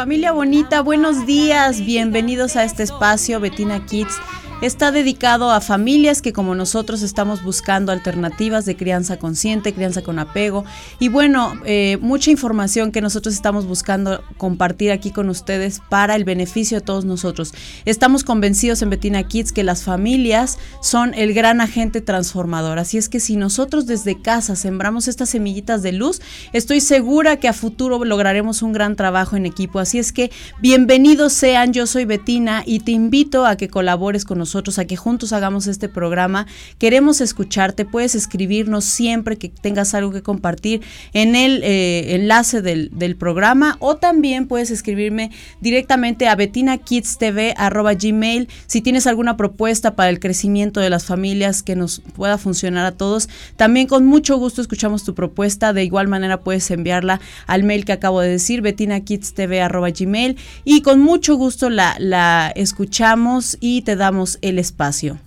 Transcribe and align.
Familia 0.00 0.32
bonita, 0.32 0.80
buenos 0.80 1.26
días, 1.26 1.84
bienvenidos 1.84 2.56
a 2.56 2.64
este 2.64 2.84
espacio 2.84 3.38
Betina 3.38 3.84
Kids 3.84 4.14
está 4.62 4.92
dedicado 4.92 5.50
a 5.50 5.60
familias 5.62 6.20
que 6.20 6.34
como 6.34 6.54
nosotros 6.54 7.00
estamos 7.00 7.42
buscando 7.42 7.92
alternativas 7.92 8.66
de 8.66 8.76
crianza 8.76 9.18
consciente, 9.18 9.72
crianza 9.72 10.02
con 10.02 10.18
apego. 10.18 10.64
Y 10.98 11.08
bueno, 11.08 11.54
eh, 11.64 11.96
mucha 12.02 12.30
información 12.30 12.92
que 12.92 13.00
nosotros 13.00 13.34
estamos 13.34 13.66
buscando 13.66 14.22
compartir 14.36 14.92
aquí 14.92 15.12
con 15.12 15.30
ustedes 15.30 15.80
para 15.88 16.14
el 16.14 16.24
beneficio 16.24 16.78
de 16.78 16.84
todos 16.84 17.06
nosotros. 17.06 17.54
Estamos 17.86 18.22
convencidos 18.22 18.82
en 18.82 18.90
Betina 18.90 19.22
Kids 19.22 19.52
que 19.52 19.64
las 19.64 19.82
familias 19.82 20.58
son 20.82 21.14
el 21.14 21.32
gran 21.32 21.62
agente 21.62 22.02
transformador, 22.02 22.78
así 22.78 22.98
es 22.98 23.08
que 23.08 23.20
si 23.20 23.36
nosotros 23.36 23.86
desde 23.86 24.20
casa 24.20 24.56
sembramos 24.56 25.08
estas 25.08 25.30
semillitas 25.30 25.82
de 25.82 25.92
luz, 25.92 26.20
estoy 26.52 26.80
segura 26.80 27.38
que 27.38 27.48
a 27.48 27.52
futuro 27.54 28.04
lograremos 28.04 28.62
un 28.62 28.72
gran 28.72 28.94
trabajo 28.94 29.36
en 29.36 29.46
equipo, 29.46 29.78
así 29.78 29.98
es 29.98 30.12
que 30.12 30.30
bienvenidos 30.60 31.32
sean, 31.32 31.72
yo 31.72 31.86
soy 31.86 32.04
Betina 32.04 32.62
y 32.66 32.80
te 32.80 32.92
invito 32.92 33.46
a 33.46 33.56
que 33.56 33.68
colabores 33.68 34.24
con 34.24 34.38
nosotros 34.38 34.49
nosotros 34.50 34.80
a 34.80 34.84
que 34.84 34.96
juntos 34.96 35.32
hagamos 35.32 35.68
este 35.68 35.88
programa. 35.88 36.48
Queremos 36.78 37.20
escucharte, 37.20 37.84
puedes 37.84 38.16
escribirnos 38.16 38.84
siempre 38.84 39.38
que 39.38 39.48
tengas 39.48 39.94
algo 39.94 40.10
que 40.10 40.22
compartir 40.22 40.80
en 41.12 41.36
el 41.36 41.62
eh, 41.62 42.16
enlace 42.16 42.62
del, 42.62 42.90
programa 43.16 43.76
o 43.80 43.96
también 43.96 44.46
puedes 44.46 44.70
escribirme 44.70 45.32
directamente 45.60 46.28
a 46.28 46.36
betinakidstv.gmail 46.36 48.48
si 48.66 48.80
tienes 48.80 49.06
alguna 49.06 49.36
propuesta 49.36 49.94
para 49.94 50.08
el 50.10 50.20
crecimiento 50.20 50.80
de 50.80 50.88
las 50.90 51.04
familias 51.04 51.62
que 51.62 51.76
nos 51.76 52.00
pueda 52.00 52.38
funcionar 52.38 52.86
a 52.86 52.92
todos. 52.92 53.28
También 53.56 53.86
con 53.86 54.06
mucho 54.06 54.36
gusto 54.36 54.62
escuchamos 54.62 55.04
tu 55.04 55.14
propuesta. 55.14 55.72
De 55.72 55.84
igual 55.84 56.08
manera 56.08 56.40
puedes 56.40 56.68
enviarla 56.70 57.20
al 57.46 57.62
mail 57.62 57.84
que 57.84 57.92
acabo 57.92 58.20
de 58.20 58.30
decir, 58.30 58.62
betinakidstv.gmail 58.62 60.36
y 60.64 60.82
con 60.82 60.98
mucho 61.00 61.36
gusto 61.36 61.70
la, 61.70 61.94
la 61.98 62.52
escuchamos 62.56 63.56
y 63.60 63.82
te 63.82 63.96
damos 63.96 64.38
el 64.42 64.58
espacio. 64.58 65.18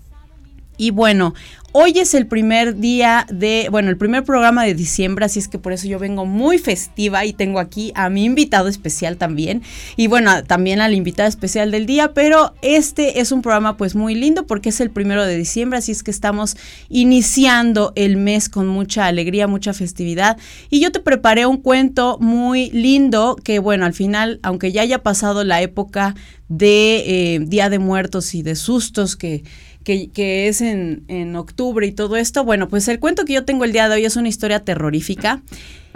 Y 0.78 0.92
bueno, 0.92 1.34
hoy 1.74 2.00
es 2.00 2.14
el 2.14 2.28
primer 2.28 2.78
día 2.78 3.26
de, 3.32 3.68
bueno, 3.72 3.90
el 3.90 3.98
primer 3.98 4.24
programa 4.24 4.64
de 4.64 4.76
diciembre, 4.76 5.26
así 5.26 5.40
es 5.40 5.48
que 5.48 5.58
por 5.58 5.74
eso 5.74 5.88
yo 5.88 6.00
vengo 6.00 6.26
muy 6.26 6.60
festiva 6.60 7.26
y 7.26 7.34
tengo 7.34 7.60
aquí 7.60 7.92
a 7.96 8.10
mi 8.10 8.24
invitado 8.24 8.68
especial 8.68 9.18
también. 9.18 9.64
Y 9.98 10.08
bueno, 10.08 10.44
también 10.44 10.82
al 10.82 10.94
invitado 10.94 11.28
especial 11.28 11.72
del 11.72 11.86
día, 11.86 12.14
pero 12.14 12.54
este 12.62 13.20
es 13.20 13.32
un 13.32 13.42
programa 13.42 13.76
pues 13.76 13.96
muy 13.96 14.14
lindo 14.14 14.46
porque 14.46 14.70
es 14.70 14.80
el 14.80 14.92
primero 14.92 15.26
de 15.26 15.36
diciembre, 15.36 15.80
así 15.80 15.92
es 15.92 16.04
que 16.04 16.12
estamos 16.12 16.56
iniciando 16.90 17.92
el 17.96 18.18
mes 18.18 18.50
con 18.50 18.68
mucha 18.68 19.08
alegría, 19.08 19.48
mucha 19.48 19.74
festividad. 19.74 20.38
Y 20.70 20.80
yo 20.80 20.92
te 20.92 21.00
preparé 21.00 21.48
un 21.48 21.58
cuento 21.58 22.18
muy 22.22 22.70
lindo 22.70 23.36
que 23.44 23.58
bueno, 23.58 23.86
al 23.86 23.94
final, 23.94 24.40
aunque 24.44 24.72
ya 24.72 24.84
haya 24.84 25.02
pasado 25.02 25.44
la 25.44 25.62
época 25.62 26.14
de 26.50 27.36
eh, 27.36 27.40
Día 27.40 27.70
de 27.70 27.80
Muertos 27.80 28.36
y 28.36 28.44
de 28.44 28.56
sustos 28.56 29.16
que 29.16 29.44
que, 29.84 30.48
es 30.48 30.62
en, 30.62 31.04
en, 31.08 31.36
octubre 31.36 31.86
y 31.86 31.92
todo 31.92 32.16
esto. 32.16 32.44
Bueno, 32.44 32.68
pues 32.70 32.88
el 32.88 33.00
cuento 33.00 33.26
que 33.26 33.34
yo 33.34 33.46
tengo 33.46 33.66
el 33.66 33.74
día 33.74 33.90
de 33.90 33.96
hoy 33.96 34.06
es 34.06 34.16
una 34.16 34.30
historia 34.30 34.60
terrorífica. 34.60 35.42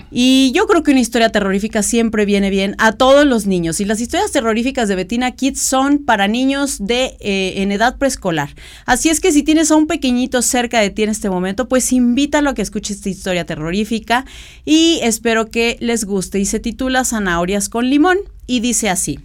Y 0.09 0.52
yo 0.53 0.67
creo 0.67 0.83
que 0.83 0.91
una 0.91 1.02
historia 1.02 1.30
terrorífica 1.31 1.83
siempre 1.83 2.25
viene 2.25 2.49
bien 2.49 2.75
a 2.77 2.93
todos 2.93 3.25
los 3.25 3.45
niños. 3.45 3.81
Y 3.81 3.85
las 3.85 3.99
historias 3.99 4.31
terroríficas 4.31 4.88
de 4.88 4.95
Bettina 4.95 5.31
Kids 5.31 5.61
son 5.61 6.05
para 6.05 6.27
niños 6.27 6.77
de 6.80 7.17
eh, 7.19 7.55
en 7.58 7.71
edad 7.71 7.97
preescolar. 7.97 8.49
Así 8.85 9.09
es 9.09 9.19
que 9.19 9.31
si 9.31 9.43
tienes 9.43 9.69
a 9.69 9.75
un 9.75 9.88
pequeñito 9.88 10.41
cerca 10.41 10.80
de 10.80 10.91
ti 10.91 11.03
en 11.03 11.09
este 11.09 11.30
momento, 11.30 11.67
pues 11.67 11.91
invítalo 11.91 12.52
a 12.52 12.53
que 12.53 12.61
escuche 12.61 12.93
esta 12.93 13.09
historia 13.09 13.45
terrorífica 13.45 14.25
y 14.63 14.99
espero 15.03 15.49
que 15.49 15.77
les 15.81 16.05
guste. 16.05 16.39
Y 16.39 16.45
se 16.45 16.59
titula 16.59 17.03
Zanahorias 17.03 17.67
con 17.67 17.89
limón 17.89 18.17
y 18.45 18.61
dice 18.61 18.89
así. 18.89 19.19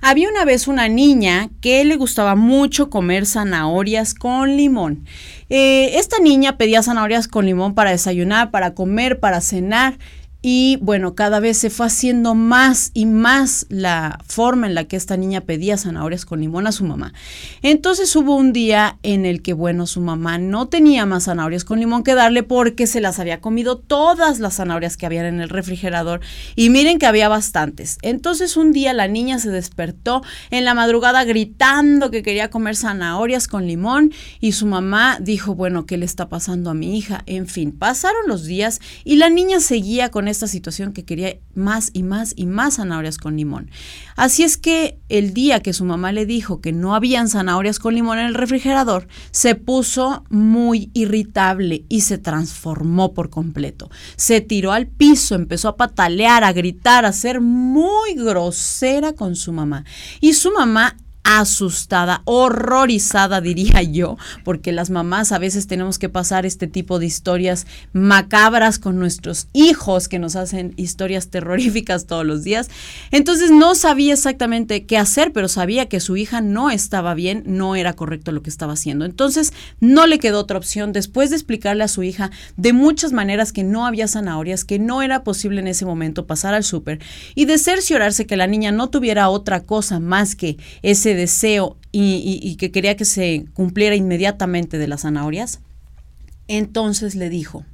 Había 0.00 0.28
una 0.28 0.44
vez 0.44 0.68
una 0.68 0.88
niña 0.88 1.50
que 1.60 1.84
le 1.84 1.96
gustaba 1.96 2.34
mucho 2.34 2.90
comer 2.90 3.26
zanahorias 3.26 4.14
con 4.14 4.56
limón. 4.56 5.04
Eh, 5.50 5.98
esta 5.98 6.18
niña 6.18 6.56
pedía 6.56 6.82
zanahorias 6.82 7.28
con 7.28 7.46
limón 7.46 7.74
para 7.74 7.90
desayunar, 7.90 8.50
para 8.50 8.74
comer, 8.74 9.20
para 9.20 9.40
cenar 9.40 9.98
y 10.50 10.78
bueno, 10.80 11.14
cada 11.14 11.40
vez 11.40 11.58
se 11.58 11.68
fue 11.68 11.84
haciendo 11.84 12.34
más 12.34 12.90
y 12.94 13.04
más 13.04 13.66
la 13.68 14.18
forma 14.26 14.66
en 14.66 14.74
la 14.74 14.84
que 14.84 14.96
esta 14.96 15.18
niña 15.18 15.42
pedía 15.42 15.76
zanahorias 15.76 16.24
con 16.24 16.40
limón 16.40 16.66
a 16.66 16.72
su 16.72 16.84
mamá. 16.84 17.12
Entonces 17.60 18.16
hubo 18.16 18.34
un 18.34 18.54
día 18.54 18.96
en 19.02 19.26
el 19.26 19.42
que, 19.42 19.52
bueno, 19.52 19.86
su 19.86 20.00
mamá 20.00 20.38
no 20.38 20.66
tenía 20.66 21.04
más 21.04 21.24
zanahorias 21.24 21.64
con 21.64 21.80
limón 21.80 22.02
que 22.02 22.14
darle 22.14 22.44
porque 22.44 22.86
se 22.86 23.02
las 23.02 23.18
había 23.18 23.42
comido 23.42 23.76
todas 23.76 24.38
las 24.38 24.54
zanahorias 24.54 24.96
que 24.96 25.04
habían 25.04 25.26
en 25.26 25.42
el 25.42 25.50
refrigerador. 25.50 26.20
Y 26.56 26.70
miren 26.70 26.98
que 26.98 27.04
había 27.04 27.28
bastantes. 27.28 27.98
Entonces 28.00 28.56
un 28.56 28.72
día 28.72 28.94
la 28.94 29.06
niña 29.06 29.38
se 29.40 29.50
despertó 29.50 30.22
en 30.50 30.64
la 30.64 30.72
madrugada 30.72 31.24
gritando 31.24 32.10
que 32.10 32.22
quería 32.22 32.48
comer 32.48 32.74
zanahorias 32.74 33.48
con 33.48 33.66
limón 33.66 34.14
y 34.40 34.52
su 34.52 34.64
mamá 34.64 35.18
dijo, 35.20 35.54
bueno, 35.54 35.84
¿qué 35.84 35.98
le 35.98 36.06
está 36.06 36.30
pasando 36.30 36.70
a 36.70 36.74
mi 36.74 36.96
hija? 36.96 37.22
En 37.26 37.48
fin, 37.48 37.70
pasaron 37.70 38.26
los 38.26 38.46
días 38.46 38.80
y 39.04 39.16
la 39.16 39.28
niña 39.28 39.60
seguía 39.60 40.10
con 40.10 40.26
esta 40.38 40.46
situación 40.46 40.92
que 40.92 41.04
quería 41.04 41.36
más 41.54 41.90
y 41.92 42.04
más 42.04 42.32
y 42.36 42.46
más 42.46 42.76
zanahorias 42.76 43.18
con 43.18 43.36
limón. 43.36 43.70
Así 44.14 44.44
es 44.44 44.56
que 44.56 45.00
el 45.08 45.34
día 45.34 45.60
que 45.60 45.72
su 45.72 45.84
mamá 45.84 46.12
le 46.12 46.26
dijo 46.26 46.60
que 46.60 46.72
no 46.72 46.94
habían 46.94 47.28
zanahorias 47.28 47.80
con 47.80 47.94
limón 47.94 48.18
en 48.18 48.26
el 48.26 48.34
refrigerador, 48.34 49.08
se 49.32 49.56
puso 49.56 50.24
muy 50.30 50.90
irritable 50.94 51.84
y 51.88 52.02
se 52.02 52.18
transformó 52.18 53.14
por 53.14 53.30
completo. 53.30 53.90
Se 54.16 54.40
tiró 54.40 54.72
al 54.72 54.86
piso, 54.86 55.34
empezó 55.34 55.68
a 55.68 55.76
patalear, 55.76 56.44
a 56.44 56.52
gritar, 56.52 57.04
a 57.04 57.12
ser 57.12 57.40
muy 57.40 58.14
grosera 58.14 59.14
con 59.14 59.34
su 59.34 59.52
mamá. 59.52 59.84
Y 60.20 60.34
su 60.34 60.52
mamá 60.52 60.96
asustada, 61.30 62.22
horrorizada, 62.24 63.42
diría 63.42 63.82
yo, 63.82 64.16
porque 64.44 64.72
las 64.72 64.88
mamás 64.88 65.30
a 65.30 65.38
veces 65.38 65.66
tenemos 65.66 65.98
que 65.98 66.08
pasar 66.08 66.46
este 66.46 66.66
tipo 66.66 66.98
de 66.98 67.04
historias 67.04 67.66
macabras 67.92 68.78
con 68.78 68.98
nuestros 68.98 69.48
hijos 69.52 70.08
que 70.08 70.18
nos 70.18 70.36
hacen 70.36 70.72
historias 70.76 71.28
terroríficas 71.28 72.06
todos 72.06 72.24
los 72.24 72.44
días. 72.44 72.70
Entonces 73.10 73.50
no 73.50 73.74
sabía 73.74 74.14
exactamente 74.14 74.86
qué 74.86 74.96
hacer, 74.96 75.34
pero 75.34 75.48
sabía 75.48 75.86
que 75.86 76.00
su 76.00 76.16
hija 76.16 76.40
no 76.40 76.70
estaba 76.70 77.12
bien, 77.12 77.42
no 77.44 77.76
era 77.76 77.92
correcto 77.92 78.32
lo 78.32 78.42
que 78.42 78.48
estaba 78.48 78.72
haciendo. 78.72 79.04
Entonces 79.04 79.52
no 79.80 80.06
le 80.06 80.18
quedó 80.18 80.40
otra 80.40 80.56
opción 80.56 80.94
después 80.94 81.28
de 81.28 81.36
explicarle 81.36 81.84
a 81.84 81.88
su 81.88 82.04
hija 82.04 82.30
de 82.56 82.72
muchas 82.72 83.12
maneras 83.12 83.52
que 83.52 83.64
no 83.64 83.84
había 83.84 84.08
zanahorias, 84.08 84.64
que 84.64 84.78
no 84.78 85.02
era 85.02 85.24
posible 85.24 85.60
en 85.60 85.68
ese 85.68 85.84
momento 85.84 86.26
pasar 86.26 86.54
al 86.54 86.64
súper 86.64 87.00
y 87.34 87.44
de 87.44 87.58
cerciorarse 87.58 88.26
que 88.26 88.38
la 88.38 88.46
niña 88.46 88.72
no 88.72 88.88
tuviera 88.88 89.28
otra 89.28 89.60
cosa 89.64 90.00
más 90.00 90.34
que 90.34 90.56
ese 90.80 91.17
deseo 91.18 91.76
y, 91.92 92.56
que 92.56 92.70
quería 92.70 92.96
que 92.96 93.04
se 93.04 93.44
cumpliera 93.52 93.96
inmediatamente 93.96 94.78
de 94.78 94.88
las 94.88 95.02
zanahorias, 95.02 95.60
entonces 96.46 97.14
le 97.14 97.28
dijo, 97.28 97.64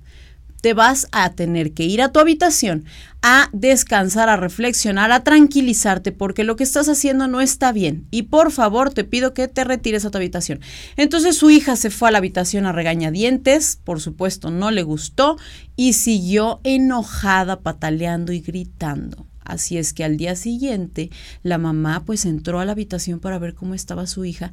te 0.61 0.73
vas 0.73 1.09
a 1.13 1.31
tener 1.33 1.73
que 1.75 1.85
ir 1.85 2.01
a 2.01 2.11
tu 2.11 2.21
habitación 2.21 2.87
a 3.21 3.51
descansar, 3.53 4.31
a 4.31 4.37
reflexionar, 4.37 5.13
a 5.13 5.23
tranquilizarte, 5.23 6.11
porque 6.11 6.43
lo 6.43 6.57
que 6.57 6.65
estás 6.65 6.89
haciendo 6.89 7.29
no 7.29 7.43
está 7.43 7.71
bien. 7.71 8.07
Y 8.11 8.23
por 8.23 8.51
favor, 8.51 8.93
te 8.93 9.05
pido 9.05 9.35
que 9.35 9.47
te 9.47 9.65
retires 9.65 10.07
a 10.07 10.11
tu 10.11 10.17
habitación. 10.17 10.61
Entonces 10.97 11.37
su 11.37 11.51
hija 11.51 11.77
se 11.77 11.91
fue 11.91 12.09
a 12.09 12.13
la 12.13 12.19
habitación 12.19 12.65
a 12.65 12.73
regañadientes, 12.73 13.79
por 13.85 14.01
supuesto 14.01 14.51
no 14.51 14.71
le 14.71 14.83
gustó, 14.83 15.37
y 15.77 15.93
siguió 15.93 16.61
enojada, 16.65 17.61
pataleando 17.61 18.33
y 18.33 18.41
gritando. 18.41 19.27
Así 19.45 19.79
es 19.79 19.93
que 19.93 20.05
al 20.05 20.17
día 20.17 20.37
siguiente 20.37 21.11
la 21.43 21.59
mamá 21.59 22.05
pues 22.05 22.25
entró 22.25 22.61
a 22.61 22.65
la 22.65 22.73
habitación 22.73 23.21
para 23.21 23.39
ver 23.39 23.55
cómo 23.55 23.75
estaba 23.75 24.07
su 24.07 24.25
hija 24.25 24.53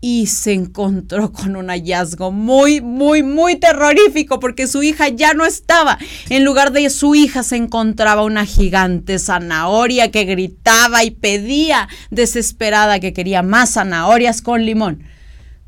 y 0.00 0.26
se 0.26 0.52
encontró 0.52 1.32
con 1.32 1.56
un 1.56 1.68
hallazgo 1.68 2.32
muy, 2.32 2.80
muy, 2.80 3.22
muy 3.22 3.56
terrorífico 3.56 4.40
porque 4.40 4.66
su 4.66 4.82
hija 4.82 5.08
ya 5.08 5.34
no 5.34 5.44
estaba. 5.44 5.98
En 6.28 6.44
lugar 6.44 6.72
de 6.72 6.88
su 6.90 7.14
hija 7.14 7.42
se 7.42 7.56
encontraba 7.56 8.24
una 8.24 8.46
gigante 8.46 9.18
zanahoria 9.18 10.10
que 10.10 10.24
gritaba 10.24 11.04
y 11.04 11.10
pedía 11.10 11.88
desesperada 12.10 13.00
que 13.00 13.12
quería 13.12 13.42
más 13.42 13.74
zanahorias 13.74 14.42
con 14.42 14.64
limón. 14.64 15.04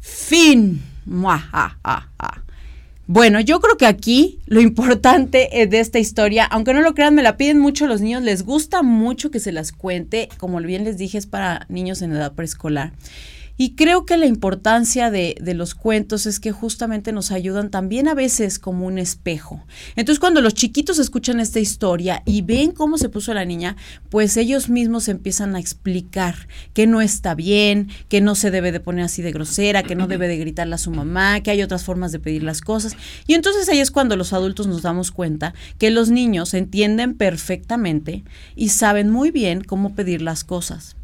Fin. 0.01 0.83
Bueno, 3.15 3.41
yo 3.41 3.61
creo 3.61 3.77
que 3.77 3.85
aquí 3.85 4.39
lo 4.47 4.63
importante 4.63 5.51
de 5.69 5.81
esta 5.81 5.99
historia, 5.99 6.47
aunque 6.47 6.73
no 6.73 6.81
lo 6.81 6.95
crean, 6.95 7.15
me 7.15 7.23
la 7.23 7.37
piden 7.37 7.59
mucho 7.59 7.87
los 7.87 8.01
niños, 8.01 8.23
les 8.23 8.43
gusta 8.43 8.83
mucho 8.83 9.31
que 9.31 9.39
se 9.39 9.53
las 9.53 9.71
cuente, 9.71 10.31
como 10.39 10.59
bien 10.61 10.85
les 10.85 10.97
dije, 10.97 11.19
es 11.19 11.27
para 11.27 11.67
niños 11.69 12.01
en 12.01 12.13
edad 12.13 12.33
preescolar. 12.33 12.93
Y 13.63 13.77
creo 13.77 14.07
que 14.07 14.17
la 14.17 14.27
importancia 14.27 15.13
de, 15.13 15.37
de, 15.41 15.55
los 15.55 15.77
cuentos 15.77 16.27
es 16.27 16.41
que 16.41 16.51
justamente 16.51 17.13
nos 17.13 17.31
ayudan 17.31 17.71
también 17.71 18.09
a 18.09 18.15
veces 18.15 18.59
como 18.59 18.89
un 18.89 18.99
espejo. 18.99 19.65
Entonces 19.95 20.19
cuando 20.19 20.41
los 20.41 20.55
chiquitos 20.55 20.99
escuchan 20.99 21.39
esta 21.39 21.61
historia 21.61 22.25
y 22.27 22.43
ven 22.43 22.73
cómo 22.73 22.99
se 22.99 23.09
puso 23.09 23.33
la 23.35 23.45
niña, 23.45 23.77
pues 24.11 24.37
ellos 24.37 24.69
mismos 24.69 25.07
empiezan 25.07 25.55
a 25.55 25.61
explicar 25.61 26.49
que 26.75 26.89
no 26.89 27.01
está 27.01 27.37
bien, 27.37 27.89
que 28.09 28.21
no 28.21 28.35
se 28.35 28.51
debe 28.51 28.73
de 28.73 28.81
poner 28.81 29.05
así 29.05 29.23
de 29.23 29.31
grosera, 29.31 29.85
que 29.85 29.95
no 29.95 30.09
debe 30.09 30.27
de 30.27 30.39
gritarle 30.39 30.75
a 30.75 30.79
su 30.79 30.91
mamá, 30.91 31.41
que 31.41 31.53
hay 31.53 31.63
otras 31.63 31.85
formas 31.85 32.11
de 32.11 32.19
pedir 32.19 32.43
las 32.43 32.63
cosas. 32.63 32.97
Y 33.29 33.35
entonces 33.35 33.69
ahí 33.69 33.79
es 33.79 33.93
cuando 33.93 34.17
los 34.17 34.33
adultos 34.33 34.67
nos 34.67 34.83
damos 34.83 35.13
cuenta 35.13 35.55
que 35.79 35.93
los 35.93 36.11
niños 36.11 36.53
entienden 36.55 37.15
perfectamente 37.15 38.25
y 38.57 38.71
saben 38.71 39.09
muy 39.09 39.31
bien 39.31 39.63
cómo 39.63 39.95
pedir 39.95 40.21
las 40.21 40.43
cosas 40.43 40.97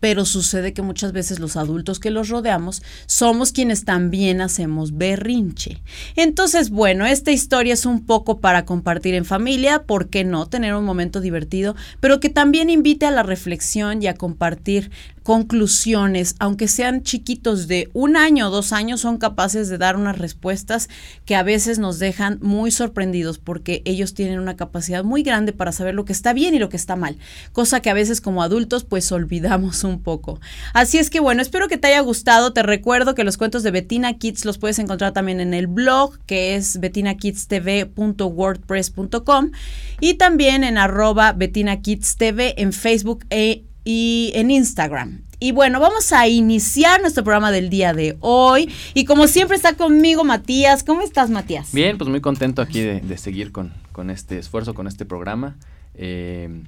pero 0.00 0.24
sucede 0.24 0.72
que 0.72 0.82
muchas 0.82 1.12
veces 1.12 1.38
los 1.38 1.56
adultos 1.56 2.00
que 2.00 2.10
los 2.10 2.28
rodeamos 2.28 2.82
somos 3.06 3.52
quienes 3.52 3.84
también 3.84 4.40
hacemos 4.40 4.96
berrinche. 4.96 5.82
Entonces, 6.16 6.70
bueno, 6.70 7.06
esta 7.06 7.30
historia 7.30 7.74
es 7.74 7.86
un 7.86 8.04
poco 8.04 8.40
para 8.40 8.64
compartir 8.64 9.14
en 9.14 9.24
familia, 9.24 9.84
¿por 9.84 10.08
qué 10.08 10.24
no? 10.24 10.46
Tener 10.46 10.74
un 10.74 10.84
momento 10.84 11.20
divertido, 11.20 11.76
pero 12.00 12.20
que 12.20 12.30
también 12.30 12.70
invite 12.70 13.06
a 13.06 13.10
la 13.10 13.22
reflexión 13.22 14.02
y 14.02 14.06
a 14.06 14.14
compartir 14.14 14.90
conclusiones, 15.22 16.34
aunque 16.38 16.68
sean 16.68 17.02
chiquitos 17.02 17.68
de 17.68 17.90
un 17.92 18.16
año 18.16 18.48
o 18.48 18.50
dos 18.50 18.72
años, 18.72 19.00
son 19.00 19.18
capaces 19.18 19.68
de 19.68 19.78
dar 19.78 19.96
unas 19.96 20.18
respuestas 20.18 20.88
que 21.24 21.36
a 21.36 21.42
veces 21.42 21.78
nos 21.78 21.98
dejan 21.98 22.38
muy 22.40 22.70
sorprendidos 22.70 23.38
porque 23.38 23.82
ellos 23.84 24.14
tienen 24.14 24.40
una 24.40 24.56
capacidad 24.56 25.04
muy 25.04 25.22
grande 25.22 25.52
para 25.52 25.72
saber 25.72 25.94
lo 25.94 26.04
que 26.04 26.12
está 26.12 26.32
bien 26.32 26.54
y 26.54 26.58
lo 26.58 26.68
que 26.68 26.76
está 26.76 26.96
mal, 26.96 27.18
cosa 27.52 27.80
que 27.80 27.90
a 27.90 27.94
veces 27.94 28.20
como 28.20 28.42
adultos 28.42 28.84
pues 28.84 29.10
olvidamos 29.12 29.84
un 29.84 30.02
poco. 30.02 30.40
Así 30.72 30.98
es 30.98 31.10
que 31.10 31.20
bueno, 31.20 31.42
espero 31.42 31.68
que 31.68 31.78
te 31.78 31.88
haya 31.88 32.00
gustado, 32.00 32.52
te 32.52 32.62
recuerdo 32.62 33.14
que 33.14 33.24
los 33.24 33.36
cuentos 33.36 33.62
de 33.62 33.70
Betina 33.70 34.14
Kids 34.14 34.44
los 34.44 34.58
puedes 34.58 34.78
encontrar 34.78 35.12
también 35.12 35.40
en 35.40 35.54
el 35.54 35.66
blog 35.66 36.18
que 36.26 36.56
es 36.56 36.80
betinakidstv.wordpress.com 36.80 39.50
y 40.00 40.14
también 40.14 40.64
en 40.64 40.78
arroba 40.78 41.32
Betina 41.32 41.82
Kids 41.82 42.16
TV 42.16 42.54
en 42.56 42.72
Facebook 42.72 43.26
e 43.30 43.64
y 43.84 44.32
en 44.34 44.50
Instagram. 44.50 45.22
Y 45.38 45.52
bueno, 45.52 45.80
vamos 45.80 46.12
a 46.12 46.28
iniciar 46.28 47.00
nuestro 47.00 47.24
programa 47.24 47.50
del 47.50 47.70
día 47.70 47.94
de 47.94 48.16
hoy. 48.20 48.70
Y 48.92 49.06
como 49.06 49.26
siempre 49.26 49.56
está 49.56 49.74
conmigo 49.74 50.22
Matías. 50.22 50.84
¿Cómo 50.84 51.00
estás, 51.00 51.30
Matías? 51.30 51.72
Bien, 51.72 51.96
pues 51.96 52.10
muy 52.10 52.20
contento 52.20 52.60
aquí 52.60 52.80
de, 52.80 53.16
seguir 53.16 53.50
con, 53.52 53.72
este 54.10 54.38
esfuerzo, 54.38 54.74
con 54.74 54.86
este 54.86 55.06
programa. 55.06 55.56
Eh, 55.94 56.62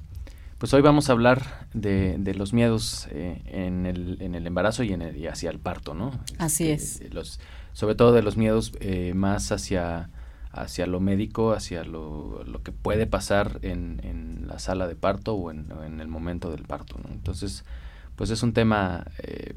pues 0.57 0.73
hoy 0.73 0.81
vamos 0.81 1.09
a 1.09 1.11
hablar 1.11 1.67
de, 1.73 2.33
los 2.35 2.53
miedos 2.53 3.07
eh, 3.11 3.41
en, 3.45 3.85
el, 3.85 4.17
en, 4.21 4.33
el, 4.33 4.47
embarazo 4.47 4.81
y, 4.83 4.93
en 4.93 5.01
el, 5.01 5.27
hacia 5.27 5.51
el 5.51 5.59
parto, 5.59 5.93
¿no? 5.93 6.11
Así 6.39 6.71
este, 6.71 7.07
es. 7.07 7.13
Los, 7.13 7.39
sobre 7.73 7.95
todo 7.95 8.13
de 8.13 8.23
los 8.23 8.37
miedos 8.37 8.71
eh, 8.79 9.11
más 9.13 9.51
hacia 9.51 10.09
hacia 10.53 10.85
lo 10.85 10.99
médico, 10.99 11.51
hacia 11.51 11.83
lo, 11.83 12.43
lo 12.45 12.61
que 12.61 12.71
puede 12.71 13.07
pasar 13.07 13.59
en, 13.63 13.99
en, 14.03 14.47
la 14.47 14.59
sala 14.59 14.87
de 14.87 14.95
parto 14.95 15.33
o 15.33 15.49
en, 15.49 15.67
en 15.83 15.99
el 15.99 16.07
momento 16.07 16.51
del 16.51 16.63
parto. 16.63 16.97
¿no? 17.03 17.11
Entonces, 17.11 17.65
pues 18.15 18.29
es 18.29 18.43
un 18.43 18.53
tema 18.53 19.05
eh, 19.17 19.55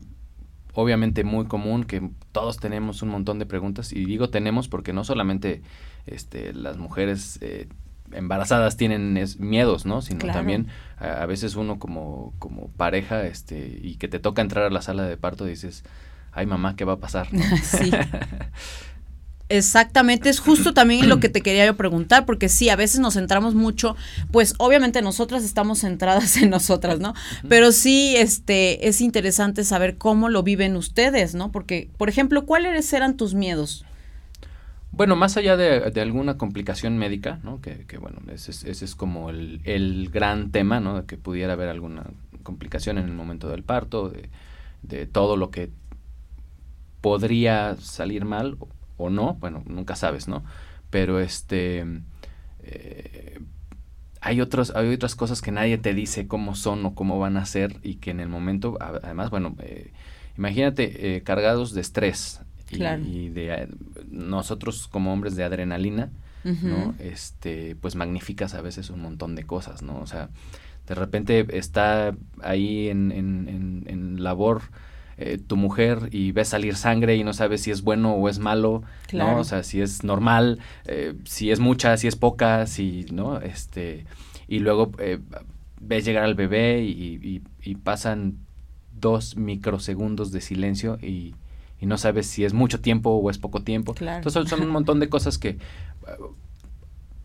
obviamente 0.72 1.22
muy 1.22 1.46
común 1.46 1.84
que 1.84 2.10
todos 2.32 2.56
tenemos 2.56 3.02
un 3.02 3.10
montón 3.10 3.38
de 3.38 3.44
preguntas 3.44 3.92
y 3.92 4.06
digo 4.06 4.30
tenemos 4.30 4.68
porque 4.68 4.94
no 4.94 5.04
solamente 5.04 5.62
este, 6.06 6.54
las 6.54 6.78
mujeres 6.78 7.38
eh, 7.42 7.68
embarazadas 8.12 8.78
tienen 8.78 9.22
miedos, 9.38 9.84
¿no? 9.84 10.00
Sino 10.00 10.26
también 10.32 10.68
a, 10.96 11.22
a, 11.22 11.26
veces 11.26 11.56
uno 11.56 11.78
como, 11.78 12.32
como 12.38 12.68
pareja 12.68 13.26
este, 13.26 13.80
y 13.82 13.96
que 13.96 14.08
te 14.08 14.18
toca 14.18 14.40
entrar 14.40 14.64
a 14.64 14.70
la 14.70 14.80
sala 14.80 15.02
de 15.02 15.18
parto 15.18 15.44
dices, 15.44 15.84
ay 16.32 16.46
mamá, 16.46 16.74
¿qué 16.74 16.86
va 16.86 16.94
a 16.94 17.00
pasar? 17.00 17.28
sí. 17.62 17.90
Exactamente, 19.48 20.28
es 20.28 20.40
justo 20.40 20.74
también 20.74 21.08
lo 21.08 21.20
que 21.20 21.28
te 21.28 21.40
quería 21.40 21.66
yo 21.66 21.76
preguntar, 21.76 22.26
porque 22.26 22.48
sí, 22.48 22.68
a 22.68 22.74
veces 22.74 22.98
nos 22.98 23.14
centramos 23.14 23.54
mucho, 23.54 23.94
pues 24.32 24.54
obviamente 24.58 25.02
nosotras 25.02 25.44
estamos 25.44 25.80
centradas 25.80 26.36
en 26.36 26.50
nosotras, 26.50 26.98
¿no? 26.98 27.14
Pero 27.48 27.70
sí, 27.70 28.16
este, 28.16 28.88
es 28.88 29.00
interesante 29.00 29.62
saber 29.62 29.98
cómo 29.98 30.28
lo 30.28 30.42
viven 30.42 30.76
ustedes, 30.76 31.36
¿no? 31.36 31.52
Porque, 31.52 31.90
por 31.96 32.08
ejemplo, 32.08 32.44
¿cuáles 32.44 32.92
eran 32.92 33.16
tus 33.16 33.34
miedos? 33.34 33.84
Bueno, 34.90 35.14
más 35.14 35.36
allá 35.36 35.56
de, 35.56 36.00
alguna 36.00 36.38
complicación 36.38 36.98
médica, 36.98 37.38
¿no? 37.44 37.60
Que, 37.60 37.84
que 37.86 37.98
bueno, 37.98 38.18
ese 38.32 38.50
es, 38.50 38.64
ese 38.64 38.84
es 38.84 38.96
como 38.96 39.30
el, 39.30 39.60
el, 39.64 40.08
gran 40.10 40.50
tema, 40.50 40.80
¿no? 40.80 41.00
De 41.00 41.06
que 41.06 41.18
pudiera 41.18 41.52
haber 41.52 41.68
alguna 41.68 42.04
complicación 42.42 42.98
en 42.98 43.04
el 43.04 43.12
momento 43.12 43.48
del 43.48 43.62
parto, 43.62 44.08
de, 44.08 44.28
de 44.82 45.06
todo 45.06 45.36
lo 45.36 45.50
que 45.50 45.70
podría 47.00 47.76
salir 47.76 48.24
mal 48.24 48.56
o 48.96 49.10
no, 49.10 49.34
bueno, 49.34 49.62
nunca 49.66 49.96
sabes, 49.96 50.28
¿no? 50.28 50.44
Pero 50.90 51.20
este... 51.20 51.84
Eh, 52.62 53.38
hay, 54.20 54.40
otros, 54.40 54.72
hay 54.74 54.92
otras 54.92 55.14
cosas 55.14 55.40
que 55.40 55.52
nadie 55.52 55.78
te 55.78 55.94
dice 55.94 56.26
cómo 56.26 56.54
son 56.54 56.84
o 56.84 56.94
cómo 56.94 57.18
van 57.18 57.36
a 57.36 57.46
ser 57.46 57.76
y 57.82 57.96
que 57.96 58.10
en 58.10 58.20
el 58.20 58.28
momento, 58.28 58.76
además, 58.80 59.30
bueno, 59.30 59.54
eh, 59.60 59.92
imagínate 60.36 61.16
eh, 61.16 61.22
cargados 61.22 61.74
de 61.74 61.80
estrés 61.80 62.40
y, 62.70 63.28
de 63.28 63.68
nosotros 64.10 64.88
como 64.88 65.12
hombres 65.12 65.36
de 65.36 65.44
adrenalina, 65.44 66.10
¿no? 66.42 66.94
Este, 67.00 67.76
pues 67.80 67.96
magnificas 67.96 68.54
a 68.54 68.62
veces 68.62 68.90
un 68.90 69.00
montón 69.00 69.34
de 69.34 69.44
cosas, 69.44 69.82
¿no? 69.82 69.98
O 69.98 70.06
sea, 70.06 70.28
de 70.86 70.94
repente 70.94 71.44
está 71.58 72.16
ahí 72.40 72.88
en, 72.88 73.10
en, 73.10 73.48
en, 73.48 73.84
en 73.86 74.22
labor 74.22 74.62
eh, 75.18 75.38
tu 75.38 75.56
mujer 75.56 76.10
y 76.12 76.32
ves 76.32 76.48
salir 76.48 76.76
sangre 76.76 77.16
y 77.16 77.24
no 77.24 77.32
sabes 77.32 77.62
si 77.62 77.70
es 77.70 77.80
bueno 77.82 78.14
o 78.14 78.28
es 78.28 78.38
malo, 78.38 78.82
¿no? 79.12 79.38
O 79.38 79.44
sea, 79.44 79.62
si 79.62 79.80
es 79.80 80.04
normal, 80.04 80.58
eh, 80.84 81.14
si 81.24 81.50
es 81.50 81.58
mucha, 81.58 81.96
si 81.96 82.06
es 82.06 82.16
poca, 82.16 82.66
si, 82.66 83.06
¿no? 83.12 83.40
Este, 83.40 84.04
y 84.46 84.58
luego 84.58 84.92
eh, 84.98 85.18
ves 85.80 86.04
llegar 86.04 86.24
al 86.24 86.34
bebé 86.34 86.82
y, 86.82 87.42
pasan 87.82 88.36
dos 89.00 89.36
microsegundos 89.36 90.32
de 90.32 90.40
silencio 90.40 90.98
y, 91.00 91.34
no 91.80 91.98
sabes 91.98 92.26
si 92.26 92.44
es 92.44 92.52
mucho 92.52 92.80
tiempo 92.80 93.10
o 93.10 93.30
es 93.30 93.38
poco 93.38 93.62
tiempo. 93.62 93.94
Entonces 93.98 94.48
son 94.48 94.62
un 94.62 94.68
montón 94.70 94.98
de 94.98 95.08
cosas 95.08 95.38
que 95.38 95.56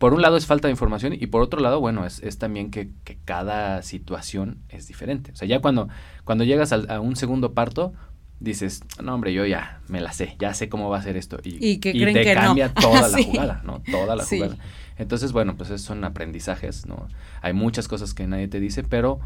por 0.02 0.14
un 0.14 0.20
lado 0.20 0.36
es 0.36 0.46
falta 0.46 0.66
de 0.66 0.72
información 0.72 1.12
y 1.12 1.28
por 1.28 1.42
otro 1.42 1.60
lado, 1.60 1.78
bueno, 1.78 2.04
es, 2.04 2.20
es 2.24 2.36
también 2.36 2.72
que, 2.72 2.90
que, 3.04 3.18
cada 3.24 3.82
situación 3.82 4.58
es 4.68 4.88
diferente. 4.88 5.30
O 5.30 5.36
sea, 5.36 5.46
ya 5.46 5.60
cuando, 5.60 5.88
cuando 6.24 6.42
llegas 6.42 6.72
a, 6.72 6.98
un 6.98 7.14
segundo 7.14 7.54
parto, 7.54 7.92
dices, 8.40 8.82
no 9.00 9.14
hombre, 9.14 9.32
yo 9.32 9.46
ya 9.46 9.80
me 9.86 10.00
la 10.00 10.12
sé, 10.12 10.34
ya 10.40 10.54
sé 10.54 10.68
cómo 10.68 10.90
va 10.90 10.98
a 10.98 11.02
ser 11.02 11.16
esto. 11.16 11.38
Y, 11.44 11.78
te 11.78 12.34
cambia 12.34 12.74
toda 12.74 13.06
la 13.06 13.22
jugada, 13.22 13.62
¿no? 13.64 13.80
Toda 13.88 14.16
la 14.16 14.24
jugada. 14.24 14.56
Entonces, 14.98 15.30
bueno, 15.30 15.56
pues 15.56 15.80
son 15.80 16.02
aprendizajes, 16.02 16.84
¿no? 16.84 17.06
Hay 17.40 17.52
muchas 17.52 17.86
cosas 17.86 18.12
que 18.12 18.26
nadie 18.26 18.48
te 18.48 18.58
dice, 18.58 18.82
pero 18.82 19.20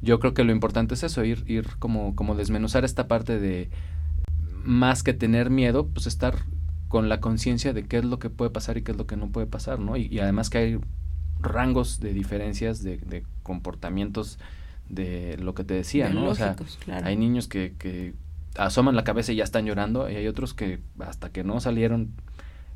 yo 0.00 0.20
creo 0.20 0.32
que 0.32 0.42
lo 0.42 0.52
importante 0.52 0.94
es 0.94 1.02
eso, 1.02 1.22
ir, 1.22 1.44
ir 1.46 1.76
como, 1.78 2.16
como 2.16 2.34
desmenuzar 2.34 2.86
esta 2.86 3.08
parte 3.08 3.38
de 3.38 3.68
más 4.64 5.02
que 5.02 5.12
tener 5.12 5.50
miedo, 5.50 5.86
pues 5.86 6.06
estar 6.06 6.46
con 6.88 7.08
la 7.08 7.20
conciencia 7.20 7.72
de 7.72 7.84
qué 7.84 7.98
es 7.98 8.04
lo 8.04 8.18
que 8.18 8.30
puede 8.30 8.50
pasar 8.50 8.76
y 8.78 8.82
qué 8.82 8.92
es 8.92 8.98
lo 8.98 9.06
que 9.06 9.16
no 9.16 9.28
puede 9.28 9.46
pasar, 9.46 9.78
¿no? 9.78 9.96
Y, 9.96 10.18
además 10.18 10.50
que 10.50 10.58
hay 10.58 10.80
rangos 11.40 12.00
de 12.00 12.12
diferencias 12.12 12.82
de, 12.82 13.24
comportamientos 13.42 14.38
de 14.88 15.36
lo 15.38 15.54
que 15.54 15.64
te 15.64 15.74
decía, 15.74 16.08
¿no? 16.08 16.26
o 16.26 16.34
sea, 16.34 16.56
hay 17.04 17.16
niños 17.16 17.46
que, 17.46 17.74
que 17.78 18.14
asoman 18.56 18.96
la 18.96 19.04
cabeza 19.04 19.32
y 19.32 19.36
ya 19.36 19.44
están 19.44 19.66
llorando 19.66 20.10
y 20.10 20.16
hay 20.16 20.26
otros 20.26 20.54
que 20.54 20.80
hasta 20.98 21.30
que 21.30 21.44
no 21.44 21.60
salieron 21.60 22.12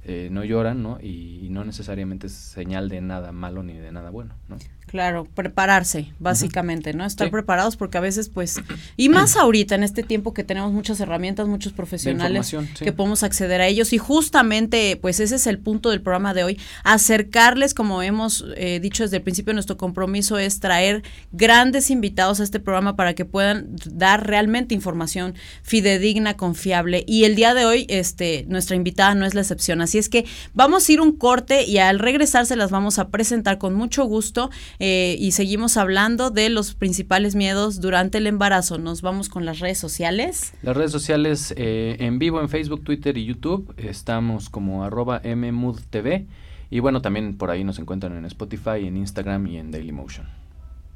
eh, 0.04 0.28
no 0.32 0.42
lloran, 0.42 0.82
¿no? 0.82 0.98
Y, 1.00 1.48
no 1.52 1.64
necesariamente 1.64 2.28
es 2.28 2.32
señal 2.32 2.88
de 2.88 3.02
nada 3.02 3.30
malo 3.30 3.62
ni 3.62 3.74
de 3.74 3.92
nada 3.92 4.08
bueno, 4.08 4.34
¿no? 4.48 4.56
Claro, 4.86 5.26
prepararse, 5.34 6.12
básicamente, 6.18 6.92
¿no? 6.92 7.04
Estar 7.04 7.30
preparados 7.30 7.76
porque 7.76 7.98
a 7.98 8.00
veces, 8.00 8.30
pues, 8.30 8.60
y 8.96 9.10
más 9.10 9.36
ahorita 9.38 9.74
en 9.74 9.82
este 9.82 10.02
tiempo 10.02 10.32
que 10.32 10.44
tenemos 10.44 10.72
muchas 10.72 10.98
herramientas, 11.00 11.46
muchos 11.46 11.72
profesionales 11.72 12.54
que 12.78 12.92
podemos 12.92 13.22
acceder 13.22 13.60
a 13.60 13.66
ellos 13.66 13.92
y 13.92 13.98
justamente, 13.98 14.96
pues, 14.96 15.20
ese 15.20 15.36
es 15.36 15.46
el 15.46 15.58
punto 15.58 15.90
del 15.90 16.00
programa 16.00 16.32
de 16.32 16.44
hoy, 16.44 16.60
acercarles, 16.84 17.74
como 17.74 18.02
hemos 18.02 18.46
eh, 18.56 18.80
dicho 18.80 19.02
desde 19.02 19.18
el 19.18 19.22
principio, 19.22 19.52
nuestro 19.52 19.76
compromiso 19.76 20.38
es 20.38 20.58
traer 20.58 21.02
grandes 21.32 21.90
invitados 21.90 22.40
a 22.40 22.44
este 22.44 22.60
programa 22.60 22.96
para 22.96 23.14
que 23.14 23.26
puedan 23.26 23.76
dar 23.90 24.26
realmente 24.26 24.74
información 24.74 25.34
fidedigna, 25.62 26.36
confiable 26.36 27.04
y 27.06 27.24
el 27.24 27.34
día 27.34 27.52
de 27.52 27.66
hoy, 27.66 27.86
este, 27.88 28.46
nuestra 28.48 28.74
invitada 28.74 29.14
no 29.14 29.26
es 29.26 29.34
la 29.34 29.42
excepción, 29.42 29.82
Así 29.91 29.91
es 29.98 30.08
que 30.08 30.24
vamos 30.54 30.88
a 30.88 30.92
ir 30.92 31.00
un 31.00 31.12
corte 31.12 31.64
y 31.64 31.78
al 31.78 31.98
regresar 31.98 32.46
se 32.46 32.56
las 32.56 32.70
vamos 32.70 32.98
a 32.98 33.08
presentar 33.08 33.58
con 33.58 33.74
mucho 33.74 34.04
gusto 34.04 34.50
eh, 34.78 35.16
y 35.18 35.32
seguimos 35.32 35.76
hablando 35.76 36.30
de 36.30 36.48
los 36.48 36.74
principales 36.74 37.34
miedos 37.34 37.80
durante 37.80 38.18
el 38.18 38.26
embarazo. 38.26 38.78
Nos 38.78 39.02
vamos 39.02 39.28
con 39.28 39.44
las 39.44 39.60
redes 39.60 39.78
sociales. 39.78 40.52
Las 40.62 40.76
redes 40.76 40.92
sociales 40.92 41.54
eh, 41.56 41.96
en 42.00 42.18
vivo 42.18 42.40
en 42.40 42.48
Facebook, 42.48 42.82
Twitter 42.84 43.16
y 43.16 43.24
YouTube. 43.24 43.74
Estamos 43.76 44.48
como 44.48 44.84
arroba 44.84 45.20
mmudtv. 45.24 46.26
Y 46.70 46.80
bueno, 46.80 47.02
también 47.02 47.36
por 47.36 47.50
ahí 47.50 47.64
nos 47.64 47.78
encuentran 47.78 48.16
en 48.16 48.24
Spotify, 48.24 48.86
en 48.86 48.96
Instagram 48.96 49.46
y 49.46 49.58
en 49.58 49.70
Dailymotion. 49.70 50.26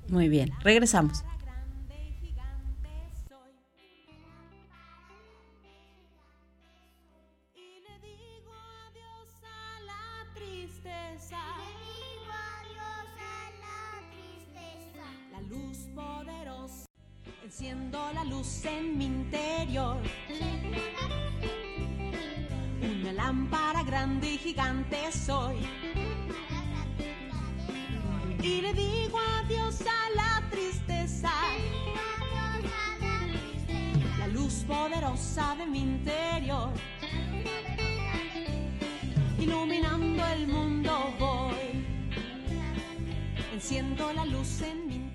Muy 0.09 0.29
bien, 0.29 0.53
regresamos. 0.63 1.23
La 17.97 18.25
luz 18.25 18.65
en 18.67 18.99
mi 18.99 19.07
interior. 19.07 19.97
Una 22.83 23.13
lámpara 23.13 23.83
grande 23.83 24.35
y 24.35 24.39
gigante 24.39 25.11
soy. 25.11 25.57
Y 28.43 28.61
le 28.61 28.75
digo 28.75 29.19
adiós 29.39 29.81
a 29.81 30.11
la 30.15 30.51
tristeza. 30.51 31.31
La 34.19 34.29
luz 34.29 34.65
poderosa 34.69 35.57
de 35.57 35.67
mi 35.67 35.81
interior. 35.81 36.69
Iluminando 39.39 40.27
el 40.27 40.47
mundo 40.49 41.15
voy. 41.19 41.85
Enciendo 43.55 44.13
la 44.13 44.27
luz 44.27 44.61
en 44.61 44.87
mi 44.87 45.06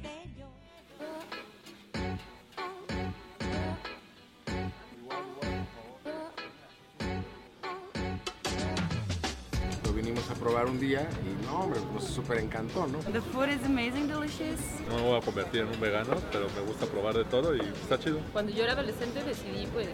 probar 10.52 10.68
un 10.68 10.80
día 10.80 11.08
y 11.24 11.46
no, 11.46 11.62
hombre, 11.62 11.80
nos 11.94 12.04
súper 12.04 12.40
encantó, 12.40 12.86
¿no? 12.86 13.00
The 13.00 13.22
food 13.22 13.48
is 13.48 13.64
amazing, 13.66 14.08
delicious. 14.08 14.60
No 14.90 14.96
me 14.98 15.02
voy 15.04 15.18
a 15.18 15.22
convertir 15.22 15.62
en 15.62 15.68
un 15.68 15.80
vegano, 15.80 16.16
pero 16.30 16.48
me 16.50 16.62
gusta 16.68 16.86
probar 16.88 17.16
de 17.16 17.24
todo 17.24 17.56
y 17.56 17.62
está 17.62 17.98
chido. 17.98 18.20
Cuando 18.34 18.52
yo 18.52 18.64
era 18.64 18.74
adolescente 18.74 19.24
decidí, 19.24 19.66
pues, 19.68 19.88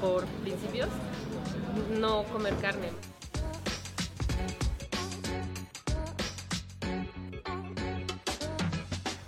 por 0.00 0.24
principios, 0.42 0.88
no 1.96 2.24
comer 2.24 2.56
carne. 2.56 2.90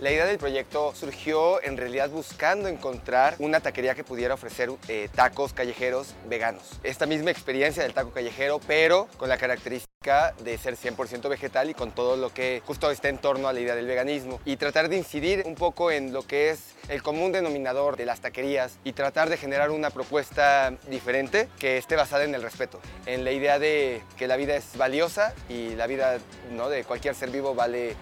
La 0.03 0.11
idea 0.11 0.25
del 0.25 0.37
proyecto 0.37 0.93
surgió 0.93 1.63
en 1.63 1.77
realidad 1.77 2.09
buscando 2.09 2.67
encontrar 2.67 3.35
una 3.39 3.61
taquería 3.61 3.95
que 3.95 4.03
pudiera 4.03 4.33
ofrecer 4.33 4.69
eh, 4.89 5.07
tacos 5.15 5.53
callejeros 5.53 6.13
veganos. 6.27 6.77
Esta 6.83 7.05
misma 7.05 7.31
experiencia 7.31 7.83
del 7.83 7.93
taco 7.93 8.11
callejero, 8.11 8.59
pero 8.67 9.07
con 9.15 9.29
la 9.29 9.37
característica 9.37 10.33
de 10.43 10.57
ser 10.57 10.75
100% 10.75 11.29
vegetal 11.29 11.69
y 11.69 11.73
con 11.73 11.91
todo 11.91 12.17
lo 12.17 12.33
que 12.33 12.61
justo 12.65 12.91
está 12.91 13.07
en 13.07 13.17
torno 13.17 13.47
a 13.47 13.53
la 13.53 13.61
idea 13.61 13.75
del 13.75 13.87
veganismo. 13.87 14.41
Y 14.43 14.57
tratar 14.57 14.89
de 14.89 14.97
incidir 14.97 15.43
un 15.45 15.55
poco 15.55 15.89
en 15.89 16.11
lo 16.11 16.27
que 16.27 16.49
es 16.49 16.73
el 16.89 17.01
común 17.01 17.31
denominador 17.31 17.95
de 17.95 18.05
las 18.05 18.19
taquerías 18.19 18.79
y 18.83 18.91
tratar 18.91 19.29
de 19.29 19.37
generar 19.37 19.71
una 19.71 19.89
propuesta 19.89 20.71
diferente 20.89 21.47
que 21.57 21.77
esté 21.77 21.95
basada 21.95 22.25
en 22.25 22.35
el 22.35 22.41
respeto, 22.41 22.81
en 23.05 23.23
la 23.23 23.31
idea 23.31 23.57
de 23.57 24.01
que 24.17 24.27
la 24.27 24.35
vida 24.35 24.57
es 24.57 24.75
valiosa 24.75 25.33
y 25.47 25.75
la 25.75 25.87
vida 25.87 26.17
¿no? 26.51 26.67
de 26.67 26.83
cualquier 26.83 27.15
ser 27.15 27.29
vivo 27.29 27.55
vale 27.55 27.95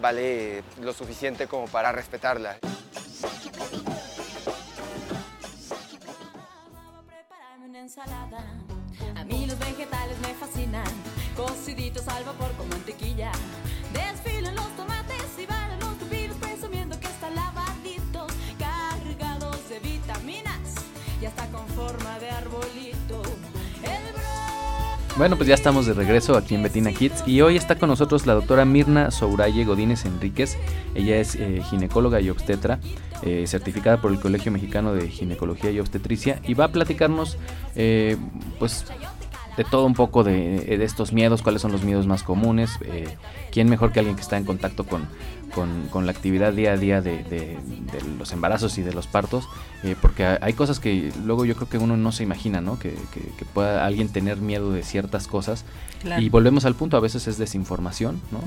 vale 0.00 0.62
lo 0.80 0.92
suficiente 0.92 1.46
como 1.46 1.66
para 1.66 1.92
respetarla. 1.92 2.58
A 9.16 9.24
mí 9.24 9.46
los 9.46 9.58
vegetales 9.58 10.18
me 10.20 10.34
fascinan, 10.34 10.84
cociditos 11.36 12.06
al 12.08 12.24
vapor 12.24 12.52
con 12.52 12.68
mantequilla. 12.68 13.32
Desfilan 13.92 14.54
los 14.54 14.68
tomates 14.76 14.97
Bueno, 25.18 25.34
pues 25.34 25.48
ya 25.48 25.56
estamos 25.56 25.84
de 25.84 25.94
regreso 25.94 26.36
aquí 26.36 26.54
en 26.54 26.62
Betina 26.62 26.92
Kids 26.92 27.24
y 27.26 27.40
hoy 27.40 27.56
está 27.56 27.76
con 27.76 27.88
nosotros 27.88 28.24
la 28.24 28.34
doctora 28.34 28.64
Mirna 28.64 29.10
Souraye 29.10 29.64
Godínez 29.64 30.04
Enríquez. 30.04 30.56
Ella 30.94 31.16
es 31.16 31.34
eh, 31.34 31.60
ginecóloga 31.68 32.20
y 32.20 32.30
obstetra, 32.30 32.78
eh, 33.22 33.44
certificada 33.48 34.00
por 34.00 34.12
el 34.12 34.20
Colegio 34.20 34.52
Mexicano 34.52 34.94
de 34.94 35.08
Ginecología 35.08 35.72
y 35.72 35.80
Obstetricia 35.80 36.40
y 36.46 36.54
va 36.54 36.66
a 36.66 36.68
platicarnos 36.68 37.36
eh, 37.74 38.16
pues 38.60 38.84
de 39.58 39.64
todo 39.64 39.84
un 39.84 39.92
poco 39.94 40.24
de, 40.24 40.60
de 40.78 40.84
estos 40.84 41.12
miedos, 41.12 41.42
cuáles 41.42 41.60
son 41.60 41.72
los 41.72 41.82
miedos 41.84 42.06
más 42.06 42.22
comunes, 42.22 42.70
eh, 42.86 43.08
quién 43.52 43.68
mejor 43.68 43.92
que 43.92 43.98
alguien 43.98 44.16
que 44.16 44.22
está 44.22 44.38
en 44.38 44.44
contacto 44.44 44.84
con, 44.86 45.06
con, 45.54 45.88
con 45.90 46.06
la 46.06 46.12
actividad 46.12 46.52
día 46.54 46.72
a 46.72 46.76
día 46.76 47.02
de, 47.02 47.24
de- 47.24 47.58
de 47.92 48.00
los 48.18 48.32
embarazos 48.32 48.78
y 48.78 48.82
de 48.82 48.92
los 48.94 49.06
partos, 49.06 49.48
eh, 49.82 49.96
porque 50.00 50.24
ha- 50.24 50.38
hay 50.42 50.52
cosas 50.52 50.78
que 50.80 51.12
luego 51.24 51.44
yo 51.44 51.54
creo 51.56 51.68
que 51.68 51.78
uno 51.78 51.96
no 51.96 52.12
se 52.12 52.22
imagina, 52.22 52.60
¿no? 52.60 52.78
Que, 52.78 52.90
que- 53.12 53.32
que 53.36 53.44
pueda 53.44 53.84
alguien 53.84 54.08
tener 54.10 54.36
miedo 54.38 54.70
de 54.72 54.82
ciertas 54.84 55.26
cosas. 55.26 55.64
Claro. 56.02 56.22
Y 56.22 56.28
volvemos 56.28 56.64
al 56.64 56.74
punto, 56.76 56.96
a 56.96 57.00
veces 57.00 57.26
es 57.26 57.36
desinformación, 57.36 58.20
¿no? 58.30 58.38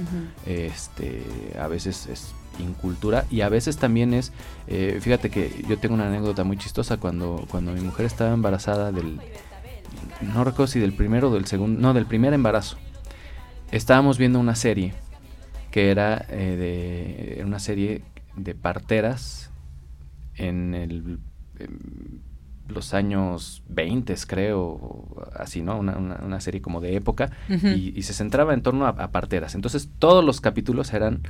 Este, 0.45 1.23
a 1.59 1.67
veces 1.67 2.07
es 2.07 2.33
incultura 2.59 3.25
y 3.31 3.41
a 3.41 3.49
veces 3.49 3.77
también 3.77 4.13
es, 4.13 4.31
eh, 4.67 4.99
fíjate 5.01 5.29
que 5.29 5.63
yo 5.67 5.77
tengo 5.79 5.95
una 5.95 6.07
anécdota 6.07 6.43
muy 6.43 6.57
chistosa 6.57 6.97
cuando, 6.97 7.45
cuando 7.49 7.71
mi 7.73 7.81
mujer 7.81 8.05
estaba 8.05 8.33
embarazada 8.33 8.91
del, 8.91 9.19
no 10.33 10.43
recuerdo 10.43 10.67
si 10.67 10.79
del 10.79 10.93
primero 10.93 11.29
o 11.29 11.33
del 11.33 11.45
segundo, 11.45 11.79
no, 11.81 11.93
del 11.93 12.05
primer 12.05 12.33
embarazo. 12.33 12.77
Estábamos 13.71 14.17
viendo 14.17 14.39
una 14.39 14.55
serie 14.55 14.93
que 15.71 15.91
era 15.91 16.25
eh, 16.29 17.35
de 17.37 17.45
una 17.45 17.59
serie 17.59 18.03
de 18.35 18.55
parteras 18.55 19.51
en 20.35 20.73
el 20.73 21.19
en 21.59 22.19
los 22.67 22.93
años 22.93 23.63
20 23.69 24.15
creo, 24.27 25.27
así, 25.35 25.61
¿no? 25.61 25.77
Una, 25.77 25.97
una- 25.97 26.19
una 26.23 26.39
serie 26.41 26.61
como 26.61 26.79
de 26.81 26.95
época 26.95 27.31
y 27.97 28.01
se 28.03 28.13
centraba 28.13 28.53
en 28.53 28.61
torno 28.61 28.85
a, 28.85 28.89
a 28.89 29.11
parteras. 29.11 29.55
Entonces 29.55 29.89
todos 29.99 30.23
los 30.23 30.39
capítulos 30.41 30.93
eran, 30.93 31.21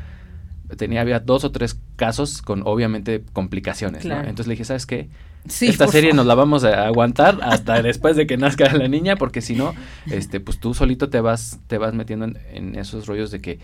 tenía, 0.78 1.02
había 1.02 1.20
dos 1.20 1.44
o 1.44 1.52
tres 1.52 1.80
casos 1.96 2.42
con 2.42 2.64
obviamente 2.66 3.24
complicaciones, 3.34 4.06
¿no? 4.06 4.20
Entonces 4.20 4.48
le 4.48 4.54
dije, 4.54 4.66
¿sabes 4.66 4.86
qué? 4.86 5.10
Sí, 5.48 5.70
Esta 5.70 5.88
serie 5.88 6.12
favor. 6.12 6.18
nos 6.18 6.26
la 6.28 6.36
vamos 6.36 6.64
a 6.64 6.86
aguantar 6.86 7.40
hasta 7.42 7.82
después 7.82 8.16
de 8.16 8.28
que 8.28 8.38
nazca 8.38 8.72
la 8.74 8.88
niña, 8.88 9.16
porque 9.16 9.42
si 9.42 9.56
no, 9.56 9.74
este, 10.10 10.40
pues 10.40 10.60
tú 10.60 10.74
solito 10.74 11.10
te 11.10 11.20
vas, 11.20 11.60
te 11.68 11.78
vas 11.78 11.94
metiendo 11.94 12.26
en, 12.26 12.38
en 12.54 12.76
esos 12.76 13.08
rollos 13.08 13.32
de 13.32 13.42
que, 13.42 13.60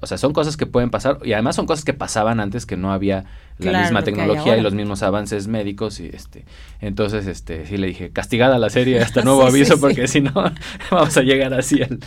o 0.00 0.06
sea, 0.06 0.18
son 0.18 0.32
cosas 0.32 0.56
que 0.56 0.66
pueden 0.66 0.90
pasar 0.90 1.18
y 1.24 1.32
además 1.32 1.56
son 1.56 1.66
cosas 1.66 1.84
que 1.84 1.94
pasaban 1.94 2.40
antes 2.40 2.66
que 2.66 2.76
no 2.76 2.92
había 2.92 3.24
la 3.58 3.72
Claro, 3.72 3.78
misma 3.82 4.02
tecnología 4.04 4.56
y 4.56 4.60
los 4.60 4.74
mismos 4.74 5.02
avances 5.02 5.48
médicos 5.48 5.98
y 6.00 6.06
este, 6.12 6.44
entonces, 6.80 7.26
este, 7.26 7.66
sí 7.66 7.76
le 7.76 7.88
dije, 7.88 8.10
castigada 8.10 8.58
la 8.58 8.70
serie 8.70 9.00
hasta 9.02 9.22
nuevo 9.22 9.46
Sí, 9.46 9.46
aviso, 9.46 9.76
sí. 9.76 9.80
porque 9.80 10.06
si 10.08 10.20
no 10.20 10.32
vamos 10.90 11.16
a 11.16 11.22
llegar 11.22 11.54
así 11.54 11.82
al, 11.82 11.98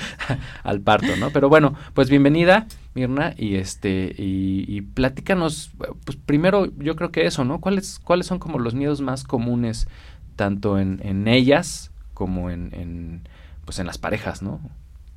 al 0.63 0.81
parto, 0.81 1.15
¿no? 1.15 1.31
Pero 1.31 1.50
bueno, 1.50 1.75
pues 1.93 2.10
bienvenida, 2.10 2.67
Mirna, 2.93 3.33
y 3.38 3.55
este, 3.55 4.13
y, 4.17 4.65
y 4.67 4.81
platícanos, 4.81 5.71
pues 6.05 6.17
primero 6.17 6.67
yo 6.77 6.95
creo 6.95 7.12
que 7.12 7.25
eso, 7.25 7.43
¿no? 7.45 7.60
¿Cuáles, 7.60 8.00
cuáles 8.00 8.27
son 8.27 8.39
como 8.39 8.60
los 8.60 8.74
miedos 8.75 9.01
más 9.01 9.24
comunes 9.24 9.88
tanto 10.36 10.79
en, 10.79 11.00
en 11.03 11.27
ellas 11.27 11.91
como 12.13 12.50
en, 12.50 12.69
en, 12.74 13.27
pues 13.65 13.79
en 13.79 13.88
las 13.88 13.98
parejas, 13.98 14.41
¿no? 14.41 14.60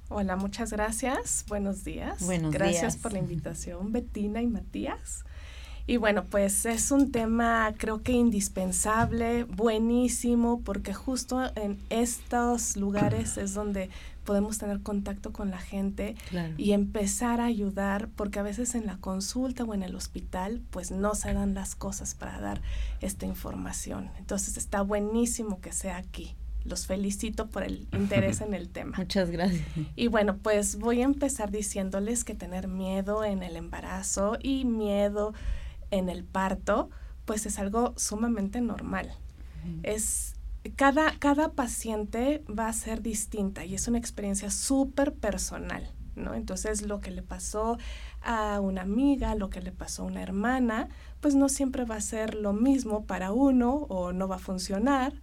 Hola, 0.09 0.37
muchas 0.37 0.71
gracias. 0.71 1.45
Buenos 1.49 1.85
días. 1.85 2.25
Buenos 2.25 2.53
gracias 2.53 2.81
días. 2.95 2.97
por 2.97 3.13
la 3.13 3.19
invitación, 3.19 3.93
Betina 3.93 4.43
y 4.43 4.47
Matías. 4.47 5.25
Y 5.87 5.99
bueno, 5.99 6.25
pues 6.25 6.65
es 6.65 6.91
un 6.91 7.13
tema 7.13 7.75
creo 7.77 8.03
que 8.03 8.13
indispensable, 8.13 9.45
buenísimo, 9.45 10.63
porque 10.63 10.95
justo 10.95 11.43
en 11.57 11.79
estos 11.91 12.77
lugares 12.77 13.37
es 13.37 13.53
donde 13.53 13.91
podemos 14.25 14.57
tener 14.57 14.81
contacto 14.81 15.31
con 15.35 15.51
la 15.51 15.59
gente 15.59 16.15
Claro. 16.31 16.55
y 16.57 16.73
empezar 16.73 17.43
a 17.43 17.45
ayudar, 17.45 18.09
porque 18.17 18.39
a 18.39 18.43
veces 18.43 18.75
en 18.75 18.87
la 18.87 18.97
consulta 18.97 19.65
o 19.65 19.75
en 19.75 19.83
el 19.83 19.95
hospital, 19.95 20.63
pues 20.71 20.91
no 20.91 21.15
se 21.15 21.35
dan 21.35 21.53
las 21.53 21.75
cosas 21.75 22.15
para 22.15 22.41
dar 22.41 22.63
esta 23.03 23.27
información. 23.27 24.11
Entonces 24.19 24.57
está 24.57 24.81
buenísimo 24.81 25.61
que 25.61 25.73
sea 25.73 25.99
aquí. 25.99 26.35
Los 26.65 26.87
felicito 26.87 27.49
por 27.49 27.63
el 27.63 27.89
interés 27.93 28.41
en 28.41 28.55
el 28.55 28.69
tema. 28.69 28.97
Muchas 28.99 29.31
gracias. 29.31 29.67
Y 29.97 30.09
bueno, 30.09 30.39
pues 30.39 30.77
voy 30.77 31.03
a 31.03 31.05
empezar 31.05 31.51
diciéndoles 31.51 32.25
que 32.25 32.35
tener 32.35 32.69
miedo 32.69 33.25
en 33.25 33.43
el 33.43 33.57
embarazo 33.57 34.39
y 34.41 34.65
miedo 34.65 35.35
en 35.91 36.09
el 36.09 36.25
parto, 36.25 36.91
pues 37.25 37.47
es 37.47 37.59
algo 37.59 37.95
sumamente 37.97 38.61
normal. 38.61 39.13
Es 39.83 40.35
cada, 40.77 41.19
cada 41.19 41.53
paciente 41.53 42.43
va 42.47 42.69
a 42.69 42.73
ser 42.73 43.03
distinta 43.03 43.65
y 43.65 43.75
es 43.75 43.89
una 43.89 43.99
experiencia 43.99 44.51
súper 44.51 45.15
personal, 45.15 45.91
¿no? 46.17 46.35
Entonces 46.35 46.83
lo 46.83 47.01
que 47.01 47.11
le 47.11 47.23
pasó 47.23 47.79
a 48.23 48.61
una 48.61 48.83
amiga, 48.83 49.35
lo 49.35 49.51
que 49.51 49.61
le 49.61 49.73
pasó 49.73 50.03
a 50.03 50.07
una 50.07 50.23
hermana, 50.23 50.89
pues 51.21 51.35
no 51.35 51.49
siempre 51.49 51.85
va 51.85 51.97
a 51.97 52.01
ser 52.01 52.35
lo 52.35 52.53
mismo 52.53 53.05
para 53.05 53.33
uno 53.33 53.75
o 53.75 54.13
no 54.13 54.29
va 54.29 54.37
a 54.37 54.41
funcionar. 54.41 55.15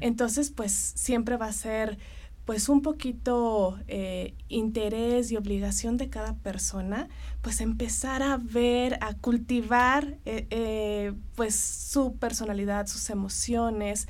Entonces, 0.00 0.50
pues 0.50 0.72
siempre 0.72 1.36
va 1.36 1.46
a 1.46 1.52
ser 1.52 1.98
pues 2.46 2.68
un 2.68 2.80
poquito 2.80 3.76
eh, 3.88 4.34
interés 4.48 5.32
y 5.32 5.36
obligación 5.36 5.96
de 5.96 6.08
cada 6.08 6.34
persona, 6.36 7.08
pues 7.42 7.60
empezar 7.60 8.22
a 8.22 8.36
ver, 8.36 8.98
a 9.00 9.14
cultivar 9.14 10.16
eh, 10.24 10.46
eh, 10.50 11.12
pues 11.34 11.56
su 11.56 12.14
personalidad, 12.14 12.86
sus 12.86 13.10
emociones, 13.10 14.06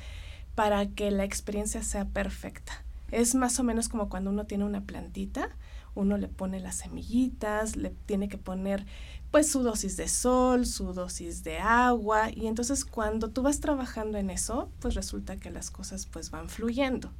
para 0.53 0.87
que 0.87 1.09
la 1.09 1.23
experiencia 1.23 1.81
sea 1.81 2.05
perfecta. 2.05 2.83
Es 3.11 3.33
más 3.33 3.59
o 3.59 3.63
menos 3.63 3.89
como 3.89 4.07
cuando 4.07 4.29
uno 4.29 4.45
tiene 4.45 4.65
una 4.65 4.81
plantita, 4.81 5.49
uno 5.95 6.17
le 6.17 6.27
pone 6.27 6.59
las 6.59 6.75
semillitas, 6.75 7.75
le 7.75 7.89
tiene 8.05 8.29
que 8.29 8.37
poner 8.37 8.85
pues 9.31 9.49
su 9.51 9.63
dosis 9.63 9.97
de 9.97 10.07
sol, 10.07 10.65
su 10.65 10.93
dosis 10.93 11.43
de 11.43 11.59
agua 11.59 12.29
y 12.31 12.47
entonces 12.47 12.85
cuando 12.85 13.29
tú 13.29 13.41
vas 13.41 13.59
trabajando 13.59 14.17
en 14.17 14.29
eso, 14.29 14.69
pues 14.79 14.95
resulta 14.95 15.37
que 15.37 15.51
las 15.51 15.69
cosas 15.69 16.05
pues 16.05 16.31
van 16.31 16.49
fluyendo. 16.49 17.11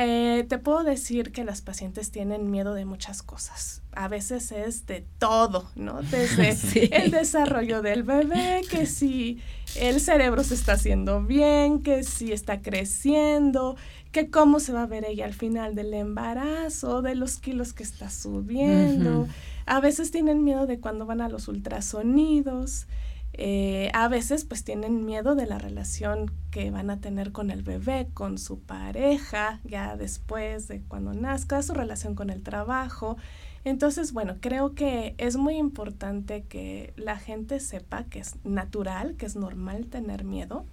Eh, 0.00 0.46
te 0.48 0.58
puedo 0.58 0.84
decir 0.84 1.32
que 1.32 1.44
las 1.44 1.60
pacientes 1.60 2.12
tienen 2.12 2.52
miedo 2.52 2.72
de 2.72 2.84
muchas 2.84 3.20
cosas. 3.20 3.82
A 3.96 4.06
veces 4.06 4.52
es 4.52 4.86
de 4.86 5.04
todo, 5.18 5.68
¿no? 5.74 6.02
Desde 6.02 6.96
el 7.04 7.10
desarrollo 7.10 7.82
del 7.82 8.04
bebé, 8.04 8.62
que 8.70 8.86
si 8.86 9.42
el 9.74 10.00
cerebro 10.00 10.44
se 10.44 10.54
está 10.54 10.74
haciendo 10.74 11.24
bien, 11.24 11.82
que 11.82 12.04
si 12.04 12.32
está 12.32 12.62
creciendo, 12.62 13.74
que 14.12 14.30
cómo 14.30 14.60
se 14.60 14.72
va 14.72 14.82
a 14.82 14.86
ver 14.86 15.04
ella 15.04 15.24
al 15.24 15.34
final 15.34 15.74
del 15.74 15.92
embarazo, 15.92 17.02
de 17.02 17.16
los 17.16 17.38
kilos 17.38 17.72
que 17.72 17.82
está 17.82 18.08
subiendo. 18.08 19.26
A 19.68 19.80
veces 19.80 20.10
tienen 20.10 20.44
miedo 20.44 20.66
de 20.66 20.80
cuando 20.80 21.04
van 21.04 21.20
a 21.20 21.28
los 21.28 21.46
ultrasonidos. 21.46 22.86
Eh, 23.34 23.90
a 23.92 24.08
veces 24.08 24.46
pues 24.46 24.64
tienen 24.64 25.04
miedo 25.04 25.34
de 25.34 25.44
la 25.44 25.58
relación 25.58 26.32
que 26.50 26.70
van 26.70 26.88
a 26.88 27.02
tener 27.02 27.32
con 27.32 27.50
el 27.50 27.62
bebé, 27.62 28.08
con 28.14 28.38
su 28.38 28.60
pareja, 28.60 29.60
ya 29.64 29.94
después 29.98 30.68
de 30.68 30.80
cuando 30.80 31.12
nazca, 31.12 31.62
su 31.62 31.74
relación 31.74 32.14
con 32.14 32.30
el 32.30 32.42
trabajo. 32.42 33.18
Entonces, 33.62 34.14
bueno, 34.14 34.36
creo 34.40 34.74
que 34.74 35.14
es 35.18 35.36
muy 35.36 35.58
importante 35.58 36.44
que 36.44 36.94
la 36.96 37.18
gente 37.18 37.60
sepa 37.60 38.04
que 38.04 38.20
es 38.20 38.36
natural, 38.44 39.16
que 39.16 39.26
es 39.26 39.36
normal 39.36 39.84
tener 39.88 40.24
miedo, 40.24 40.64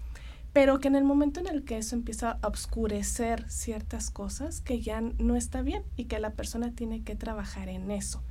pero 0.54 0.80
que 0.80 0.88
en 0.88 0.96
el 0.96 1.04
momento 1.04 1.42
en 1.42 1.48
el 1.48 1.66
que 1.66 1.78
eso 1.78 1.98
empieza 1.98 2.40
a 2.42 2.48
obscurecer 2.48 3.44
ciertas 3.50 4.10
cosas, 4.10 4.62
que 4.62 4.80
ya 4.80 5.02
no 5.02 5.36
está 5.36 5.62
bien 5.64 5.84
y 5.98 6.06
que 6.06 6.20
la 6.20 6.32
persona 6.32 6.72
tiene 6.72 7.04
que 7.04 7.18
trabajar 7.18 7.68
en 7.68 7.92
eso. 7.92 8.24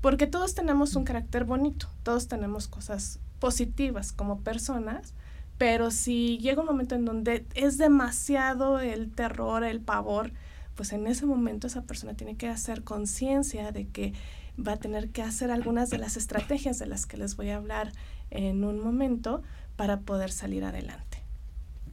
Porque 0.00 0.26
todos 0.26 0.54
tenemos 0.54 0.96
un 0.96 1.04
carácter 1.04 1.44
bonito, 1.44 1.88
todos 2.02 2.28
tenemos 2.28 2.68
cosas 2.68 3.18
positivas 3.38 4.12
como 4.12 4.40
personas, 4.40 5.14
pero 5.58 5.90
si 5.90 6.38
llega 6.38 6.62
un 6.62 6.66
momento 6.66 6.94
en 6.94 7.04
donde 7.04 7.44
es 7.54 7.76
demasiado 7.76 8.80
el 8.80 9.10
terror, 9.10 9.62
el 9.62 9.80
pavor, 9.80 10.32
pues 10.74 10.92
en 10.92 11.06
ese 11.06 11.26
momento 11.26 11.66
esa 11.66 11.82
persona 11.82 12.14
tiene 12.14 12.36
que 12.36 12.48
hacer 12.48 12.82
conciencia 12.82 13.70
de 13.72 13.86
que 13.88 14.14
va 14.58 14.72
a 14.72 14.76
tener 14.78 15.10
que 15.10 15.22
hacer 15.22 15.50
algunas 15.50 15.90
de 15.90 15.98
las 15.98 16.16
estrategias 16.16 16.78
de 16.78 16.86
las 16.86 17.06
que 17.06 17.16
les 17.16 17.36
voy 17.36 17.50
a 17.50 17.56
hablar 17.56 17.92
en 18.30 18.64
un 18.64 18.80
momento 18.80 19.42
para 19.76 20.00
poder 20.00 20.30
salir 20.30 20.64
adelante. 20.64 21.22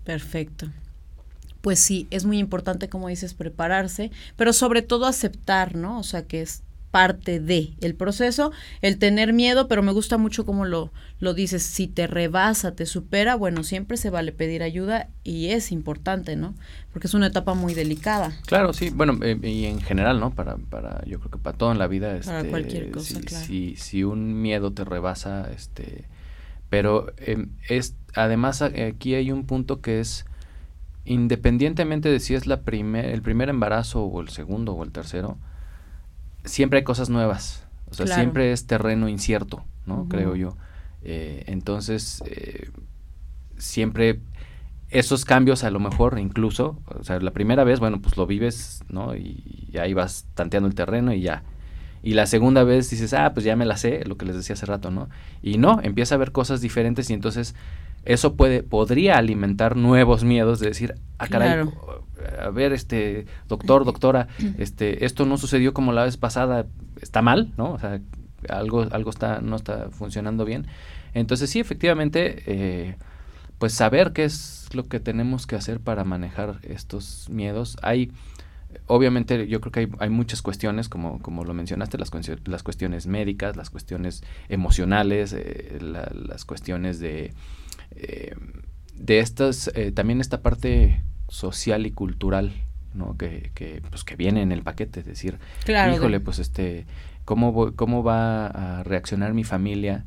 Perfecto. 0.04 0.68
Pues 1.62 1.80
sí, 1.80 2.08
es 2.12 2.24
muy 2.24 2.38
importante, 2.38 2.88
como 2.88 3.10
dices, 3.10 3.34
prepararse, 3.34 4.12
pero 4.38 4.54
sobre 4.54 4.82
todo 4.82 5.06
aceptar, 5.06 5.76
¿no? 5.76 6.00
O 6.00 6.04
sea, 6.04 6.26
que 6.26 6.42
es 6.42 6.64
parte 6.98 7.40
de 7.40 7.74
el 7.80 7.94
proceso, 7.94 8.52
el 8.82 8.98
tener 8.98 9.32
miedo, 9.32 9.68
pero 9.68 9.84
me 9.84 9.92
gusta 9.92 10.18
mucho 10.18 10.48
como 10.48 10.66
lo, 10.66 10.92
lo 11.20 11.36
dices, 11.36 11.62
si 11.62 11.88
te 11.88 12.08
rebasa, 12.08 12.74
te 12.74 12.88
supera, 12.88 13.36
bueno, 13.36 13.64
siempre 13.64 13.98
se 13.98 14.10
vale 14.10 14.32
pedir 14.32 14.64
ayuda 14.64 15.08
y 15.24 15.50
es 15.50 15.72
importante, 15.72 16.36
¿no? 16.36 16.56
Porque 16.92 17.06
es 17.06 17.14
una 17.14 17.28
etapa 17.28 17.54
muy 17.54 17.76
delicada. 17.76 18.32
Claro, 18.48 18.74
sí, 18.74 18.90
bueno, 18.90 19.20
eh, 19.22 19.38
y 19.44 19.66
en 19.66 19.80
general, 19.80 20.20
¿no? 20.20 20.32
Para, 20.32 20.58
para, 20.58 21.06
yo 21.06 21.20
creo 21.20 21.30
que 21.30 21.38
para 21.38 21.56
todo 21.56 21.72
en 21.72 21.78
la 21.78 21.86
vida, 21.86 22.20
para 22.26 22.40
este, 22.40 22.50
cualquier 22.50 22.90
cosa, 22.90 23.14
si, 23.14 23.22
claro. 23.22 23.46
si, 23.46 23.76
si, 23.76 24.04
un 24.04 24.42
miedo 24.42 24.74
te 24.74 24.84
rebasa, 24.84 25.52
este, 25.56 26.06
pero 26.72 27.14
eh, 27.18 27.46
es, 27.70 27.96
además 28.16 28.64
aquí 28.64 29.14
hay 29.14 29.32
un 29.32 29.46
punto 29.46 29.82
que 29.82 30.00
es, 30.00 30.26
independientemente 31.06 32.10
de 32.10 32.20
si 32.20 32.34
es 32.34 32.48
la 32.48 32.62
primer, 32.62 33.06
el 33.06 33.22
primer 33.22 33.50
embarazo 33.50 34.04
o 34.04 34.20
el 34.20 34.30
segundo 34.30 34.74
o 34.74 34.84
el 34.84 34.92
tercero, 34.92 35.38
siempre 36.48 36.80
hay 36.80 36.84
cosas 36.84 37.10
nuevas. 37.10 37.66
O 37.90 37.94
sea, 37.94 38.06
claro. 38.06 38.22
siempre 38.22 38.52
es 38.52 38.68
terreno 38.68 39.08
incierto, 39.08 39.64
¿no? 39.86 40.02
Uh 40.02 40.06
-huh. 40.06 40.08
Creo 40.10 40.36
yo. 40.36 40.58
Eh, 41.04 41.44
entonces, 41.48 42.22
eh, 42.26 42.70
siempre 43.58 44.20
esos 44.90 45.26
cambios 45.26 45.64
a 45.64 45.72
lo 45.72 45.80
mejor 45.80 46.18
incluso, 46.18 46.80
o 46.86 47.04
sea, 47.04 47.20
la 47.20 47.32
primera 47.32 47.64
vez, 47.64 47.80
bueno, 47.80 48.02
pues 48.02 48.18
lo 48.18 48.26
vives, 48.26 48.84
¿no? 48.90 49.16
Y, 49.16 49.68
y 49.72 49.78
ahí 49.78 49.94
vas 49.94 50.26
tanteando 50.34 50.68
el 50.68 50.76
terreno 50.76 51.14
y 51.14 51.22
ya. 51.22 51.44
Y 52.04 52.14
la 52.14 52.26
segunda 52.26 52.64
vez 52.64 52.90
dices, 52.90 53.14
ah, 53.14 53.34
pues 53.34 53.46
ya 53.46 53.56
me 53.56 53.66
la 53.66 53.76
sé, 53.76 54.06
lo 54.06 54.18
que 54.18 54.26
les 54.26 54.36
decía 54.36 54.54
hace 54.54 54.66
rato, 54.66 54.92
¿no? 54.92 55.10
Y 55.42 55.58
no, 55.58 55.82
empieza 55.82 56.16
a 56.16 56.18
ver 56.18 56.32
cosas 56.32 56.62
diferentes 56.62 57.10
y 57.10 57.14
entonces 57.14 57.56
eso 58.08 58.36
puede, 58.36 58.64
podría 58.64 59.18
alimentar 59.18 59.76
nuevos 59.76 60.24
miedos 60.24 60.62
de 60.62 60.68
decir, 60.68 60.96
ah, 61.18 61.28
caray, 61.28 61.50
claro. 61.50 62.06
a 62.42 62.50
ver, 62.52 62.72
este, 62.72 63.26
doctor, 63.50 63.84
doctora, 63.84 64.30
este, 64.58 65.06
esto 65.06 65.26
no 65.26 65.38
sucedió 65.38 65.74
como 65.74 65.92
la 65.92 66.06
vez 66.06 66.16
pasada, 66.16 66.68
está 67.02 67.22
mal, 67.22 67.52
¿no? 67.58 67.74
O 67.74 67.80
sea, 67.80 68.00
algo, 68.48 68.88
algo 68.92 69.10
está, 69.10 69.42
no 69.42 69.58
está 69.58 69.90
funcionando 69.92 70.46
bien. 70.46 70.68
Entonces, 71.14 71.50
sí, 71.50 71.60
efectivamente, 71.60 72.44
eh, 72.46 72.96
pues 73.58 73.74
saber 73.74 74.14
qué 74.14 74.24
es 74.24 74.70
lo 74.72 74.88
que 74.88 75.02
tenemos 75.02 75.46
que 75.46 75.58
hacer 75.58 75.82
para 75.82 76.06
manejar 76.06 76.60
estos 76.64 77.28
miedos. 77.30 77.76
Hay, 77.82 78.14
obviamente, 78.86 79.50
yo 79.50 79.60
creo 79.60 79.72
que 79.74 79.80
hay, 79.82 79.90
hay 80.00 80.10
muchas 80.10 80.42
cuestiones, 80.42 80.88
como, 80.88 81.22
como 81.22 81.44
lo 81.44 81.54
mencionaste, 81.54 81.98
las, 81.98 82.10
las 82.46 82.64
cuestiones 82.64 83.06
médicas, 83.06 83.58
las 83.58 83.70
cuestiones 83.70 84.24
emocionales, 84.48 85.34
eh, 85.34 85.80
la, 85.82 86.10
las 86.14 86.46
cuestiones 86.46 87.02
de, 87.02 87.34
eh, 87.92 88.36
de 88.94 89.20
estas, 89.20 89.72
eh, 89.76 89.92
también 89.92 90.22
esta 90.22 90.42
parte 90.42 91.04
social 91.30 91.86
y 91.86 91.92
cultural, 91.92 92.54
¿no? 92.94 93.18
Que, 93.18 93.52
que, 93.54 93.82
pues, 93.90 94.04
que 94.04 94.16
viene 94.16 94.42
en 94.42 94.52
el 94.52 94.64
paquete, 94.64 95.02
es 95.02 95.06
decir, 95.06 95.40
claro, 95.66 95.96
híjole, 95.96 96.20
pues 96.20 96.40
este, 96.40 96.86
¿cómo, 97.26 97.52
voy, 97.52 97.74
¿cómo 97.74 98.04
va 98.04 98.48
a 98.48 98.84
reaccionar 98.84 99.34
mi 99.34 99.44
familia, 99.44 100.06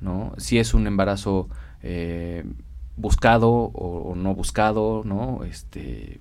¿no? 0.00 0.32
Si 0.38 0.58
es 0.58 0.74
un 0.74 0.86
embarazo 0.86 1.48
eh, 1.82 2.44
buscado 2.96 3.50
o, 3.50 4.10
o, 4.10 4.14
no 4.14 4.34
buscado, 4.34 5.02
¿no? 5.04 5.44
Este, 5.44 6.20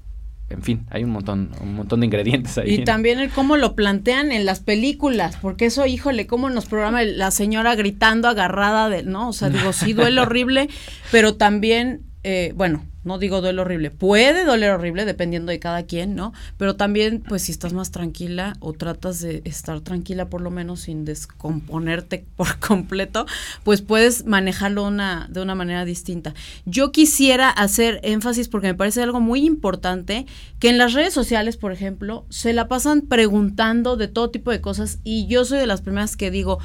en 0.52 0.62
fin, 0.62 0.86
hay 0.90 1.04
un 1.04 1.12
montón, 1.12 1.52
un 1.62 1.76
montón 1.76 2.02
de 2.02 2.06
ingredientes 2.06 2.58
ahí. 2.58 2.76
Y 2.76 2.84
también 2.84 3.20
el 3.20 3.30
cómo 3.30 3.58
lo 3.58 3.76
plantean 3.76 4.32
en 4.32 4.46
las 4.46 4.60
películas, 4.60 5.38
porque 5.42 5.66
eso, 5.66 5.86
híjole, 5.86 6.28
cómo 6.28 6.50
nos 6.50 6.66
programa 6.66 7.04
la 7.04 7.32
señora 7.32 7.76
gritando 7.76 8.28
agarrada 8.28 8.90
de, 8.90 9.04
¿no? 9.04 9.30
O 9.30 9.34
sea, 9.34 9.50
digo, 9.50 9.74
sí 9.74 9.94
duele 9.94 10.22
horrible, 10.22 10.70
pero 11.12 11.36
también, 11.36 12.02
eh, 12.24 12.54
bueno, 12.56 12.86
no 13.04 13.18
digo 13.18 13.42
duele 13.42 13.62
horrible, 13.62 13.92
puede 13.92 14.46
doler 14.46 14.72
horrible 14.72 15.06
dependiendo 15.06 15.52
de 15.52 15.60
cada 15.60 15.84
quien, 15.84 16.16
¿no? 16.16 16.34
Pero 16.58 16.76
también, 16.76 17.24
pues 17.28 17.44
si 17.44 17.52
estás 17.52 17.74
más 17.74 17.92
tranquila 17.92 18.54
o 18.60 18.74
tratas 18.74 19.22
de 19.22 19.42
estar 19.46 19.82
tranquila 19.82 20.30
por 20.30 20.42
lo 20.42 20.52
menos 20.52 20.82
sin 20.82 21.06
descomponerte 21.06 22.26
por 22.36 22.60
completo, 22.60 23.26
pues 23.64 23.82
puedes 23.82 24.26
manejarlo 24.26 24.86
una, 24.86 25.28
de 25.32 25.42
una 25.42 25.56
manera 25.56 25.86
distinta. 25.86 26.34
Yo 26.66 26.92
quisiera 26.92 27.50
hacer 27.50 28.00
énfasis 28.04 28.48
porque 28.48 28.68
me 28.68 28.76
parece 28.76 29.02
algo 29.02 29.20
muy 29.20 29.46
importante 29.46 30.26
que 30.60 30.70
en 30.70 30.78
las 30.78 30.94
redes 30.94 31.14
sociales, 31.14 31.58
por 31.58 31.72
ejemplo, 31.72 32.26
se 32.30 32.54
la 32.54 32.68
pasan 32.68 33.02
preguntando 33.02 33.98
de 33.98 34.08
todo 34.08 34.30
tipo 34.30 34.52
de 34.52 34.62
cosas 34.62 35.00
y 35.04 35.28
yo 35.28 35.46
soy 35.46 35.60
de 35.60 35.68
las 35.68 35.82
primeras 35.82 36.16
que 36.16 36.32
digo, 36.32 36.60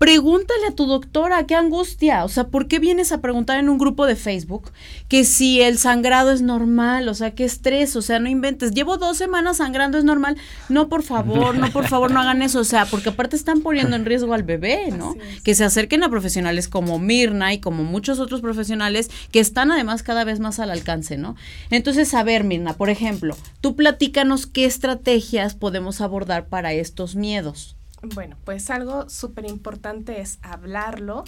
pregúntale 0.00 0.66
a 0.66 0.74
tu 0.74 0.86
doctora, 0.86 1.46
qué 1.46 1.54
angustia, 1.54 2.24
o 2.24 2.28
sea, 2.30 2.44
¿por 2.44 2.68
qué 2.68 2.78
vienes 2.78 3.12
a 3.12 3.20
preguntar 3.20 3.60
en 3.60 3.68
un 3.68 3.76
grupo 3.76 4.06
de 4.06 4.16
Facebook 4.16 4.72
que 5.08 5.24
si 5.24 5.60
el 5.60 5.76
sangrado 5.76 6.32
es 6.32 6.40
normal, 6.40 7.06
o 7.10 7.12
sea, 7.12 7.32
qué 7.32 7.44
estrés, 7.44 7.94
o 7.96 8.00
sea, 8.00 8.18
no 8.18 8.30
inventes, 8.30 8.70
llevo 8.70 8.96
dos 8.96 9.18
semanas 9.18 9.58
sangrando, 9.58 9.98
es 9.98 10.04
normal, 10.04 10.38
no, 10.70 10.88
por 10.88 11.02
favor, 11.02 11.54
no, 11.54 11.70
por 11.70 11.86
favor, 11.86 12.10
no 12.12 12.20
hagan 12.20 12.40
eso, 12.40 12.60
o 12.60 12.64
sea, 12.64 12.86
porque 12.86 13.10
aparte 13.10 13.36
están 13.36 13.60
poniendo 13.60 13.94
en 13.94 14.06
riesgo 14.06 14.32
al 14.32 14.42
bebé, 14.42 14.90
¿no? 14.90 15.16
Que 15.44 15.54
se 15.54 15.64
acerquen 15.64 16.02
a 16.02 16.08
profesionales 16.08 16.66
como 16.68 16.98
Mirna 16.98 17.52
y 17.52 17.60
como 17.60 17.84
muchos 17.84 18.20
otros 18.20 18.40
profesionales 18.40 19.10
que 19.30 19.40
están 19.40 19.70
además 19.70 20.02
cada 20.02 20.24
vez 20.24 20.40
más 20.40 20.60
al 20.60 20.70
alcance, 20.70 21.18
¿no? 21.18 21.36
Entonces, 21.68 22.14
a 22.14 22.22
ver, 22.22 22.44
Mirna, 22.44 22.72
por 22.72 22.88
ejemplo, 22.88 23.36
tú 23.60 23.76
platícanos 23.76 24.46
qué 24.46 24.64
estrategias 24.64 25.54
podemos 25.54 26.00
abordar 26.00 26.46
para 26.46 26.72
estos 26.72 27.16
miedos. 27.16 27.76
Bueno, 28.02 28.36
pues 28.44 28.70
algo 28.70 29.10
súper 29.10 29.46
importante 29.46 30.20
es 30.20 30.38
hablarlo, 30.40 31.24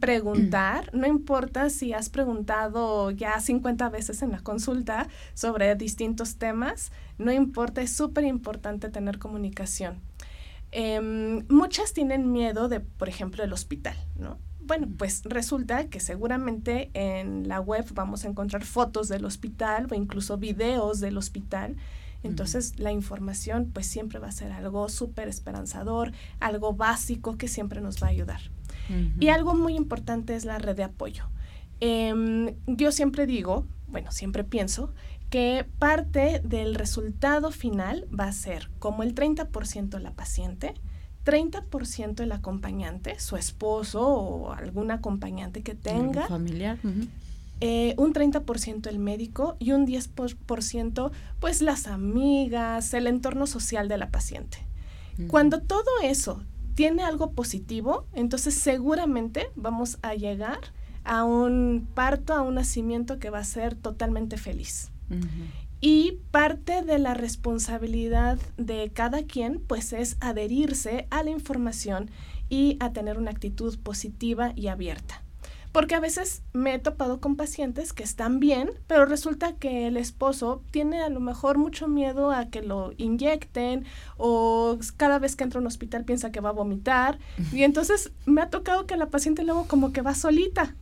preguntar, 0.00 0.90
no 0.94 1.06
importa 1.06 1.70
si 1.70 1.94
has 1.94 2.10
preguntado 2.10 3.10
ya 3.10 3.40
50 3.40 3.88
veces 3.88 4.20
en 4.20 4.30
la 4.30 4.40
consulta 4.40 5.08
sobre 5.32 5.74
distintos 5.76 6.36
temas, 6.36 6.92
no 7.16 7.32
importa, 7.32 7.80
es 7.80 7.92
súper 7.92 8.24
importante 8.24 8.90
tener 8.90 9.18
comunicación. 9.18 10.00
Eh, 10.72 11.00
muchas 11.48 11.94
tienen 11.94 12.30
miedo 12.30 12.68
de, 12.68 12.80
por 12.80 13.08
ejemplo, 13.08 13.42
el 13.42 13.52
hospital, 13.54 13.96
¿no? 14.16 14.38
Bueno, 14.60 14.88
pues 14.96 15.22
resulta 15.24 15.88
que 15.88 15.98
seguramente 16.00 16.90
en 16.94 17.48
la 17.48 17.60
web 17.60 17.86
vamos 17.94 18.24
a 18.24 18.28
encontrar 18.28 18.62
fotos 18.64 19.08
del 19.08 19.24
hospital 19.24 19.88
o 19.90 19.94
incluso 19.94 20.36
videos 20.36 21.00
del 21.00 21.16
hospital 21.18 21.76
entonces, 22.22 22.72
uh 22.72 22.74
-huh. 22.74 22.82
la 22.82 22.92
información 22.92 23.70
pues 23.72 23.86
siempre 23.86 24.18
va 24.18 24.28
a 24.28 24.32
ser 24.32 24.52
algo 24.52 24.88
súper 24.88 25.28
esperanzador, 25.28 26.12
algo 26.40 26.74
básico 26.74 27.36
que 27.36 27.48
siempre 27.48 27.80
nos 27.80 28.02
va 28.02 28.08
a 28.08 28.10
ayudar. 28.10 28.40
Uh 28.88 28.92
-huh. 28.92 29.12
Y 29.20 29.28
algo 29.28 29.54
muy 29.54 29.76
importante 29.76 30.34
es 30.34 30.44
la 30.44 30.58
red 30.58 30.76
de 30.76 30.84
apoyo. 30.84 31.24
Eh, 31.80 32.54
yo 32.66 32.92
siempre 32.92 33.26
digo, 33.26 33.66
bueno, 33.88 34.12
siempre 34.12 34.44
pienso 34.44 34.92
que 35.30 35.64
parte 35.78 36.40
del 36.44 36.74
resultado 36.74 37.52
final 37.52 38.06
va 38.18 38.24
a 38.24 38.32
ser 38.32 38.68
como 38.78 39.02
el 39.02 39.14
30% 39.14 39.98
la 39.98 40.12
paciente, 40.12 40.74
30% 41.24 42.20
el 42.20 42.32
acompañante, 42.32 43.18
su 43.20 43.36
esposo 43.36 44.06
o 44.06 44.52
algún 44.52 44.90
acompañante 44.90 45.62
que 45.62 45.74
tenga. 45.74 46.26
familiar. 46.26 46.78
Eh, 47.62 47.94
un 47.98 48.14
30% 48.14 48.86
el 48.86 48.98
médico 48.98 49.56
y 49.58 49.72
un 49.72 49.86
10% 49.86 51.10
pues 51.40 51.60
las 51.60 51.86
amigas, 51.86 52.94
el 52.94 53.06
entorno 53.06 53.46
social 53.46 53.88
de 53.88 53.98
la 53.98 54.10
paciente. 54.10 54.58
Cuando 55.28 55.60
todo 55.60 55.84
eso 56.02 56.42
tiene 56.74 57.02
algo 57.02 57.32
positivo, 57.32 58.06
entonces 58.14 58.54
seguramente 58.54 59.50
vamos 59.54 59.98
a 60.00 60.14
llegar 60.14 60.60
a 61.04 61.24
un 61.24 61.86
parto, 61.94 62.32
a 62.32 62.40
un 62.40 62.54
nacimiento 62.54 63.18
que 63.18 63.28
va 63.28 63.40
a 63.40 63.44
ser 63.44 63.74
totalmente 63.74 64.38
feliz. 64.38 64.90
Y 65.82 66.18
parte 66.30 66.82
de 66.82 66.98
la 66.98 67.12
responsabilidad 67.12 68.38
de 68.56 68.90
cada 68.94 69.24
quien, 69.24 69.60
pues 69.60 69.92
es 69.92 70.16
adherirse 70.20 71.06
a 71.10 71.22
la 71.22 71.30
información 71.30 72.10
y 72.48 72.78
a 72.80 72.92
tener 72.94 73.18
una 73.18 73.30
actitud 73.30 73.78
positiva 73.80 74.52
y 74.56 74.68
abierta. 74.68 75.22
Porque 75.72 75.94
a 75.94 76.00
veces 76.00 76.42
me 76.52 76.74
he 76.74 76.78
topado 76.78 77.20
con 77.20 77.36
pacientes 77.36 77.92
que 77.92 78.02
están 78.02 78.40
bien, 78.40 78.70
pero 78.86 79.06
resulta 79.06 79.54
que 79.54 79.86
el 79.86 79.96
esposo 79.96 80.62
tiene 80.70 81.00
a 81.00 81.08
lo 81.08 81.20
mejor 81.20 81.58
mucho 81.58 81.86
miedo 81.86 82.32
a 82.32 82.46
que 82.46 82.62
lo 82.62 82.92
inyecten 82.96 83.84
o 84.16 84.78
cada 84.96 85.18
vez 85.18 85.36
que 85.36 85.44
entra 85.44 85.58
a 85.58 85.62
un 85.62 85.66
hospital 85.66 86.04
piensa 86.04 86.32
que 86.32 86.40
va 86.40 86.48
a 86.48 86.52
vomitar. 86.52 87.18
Y 87.52 87.62
entonces 87.62 88.12
me 88.26 88.40
ha 88.40 88.50
tocado 88.50 88.86
que 88.86 88.96
la 88.96 89.10
paciente 89.10 89.44
luego 89.44 89.66
como 89.66 89.92
que 89.92 90.02
va 90.02 90.14
solita 90.14 90.74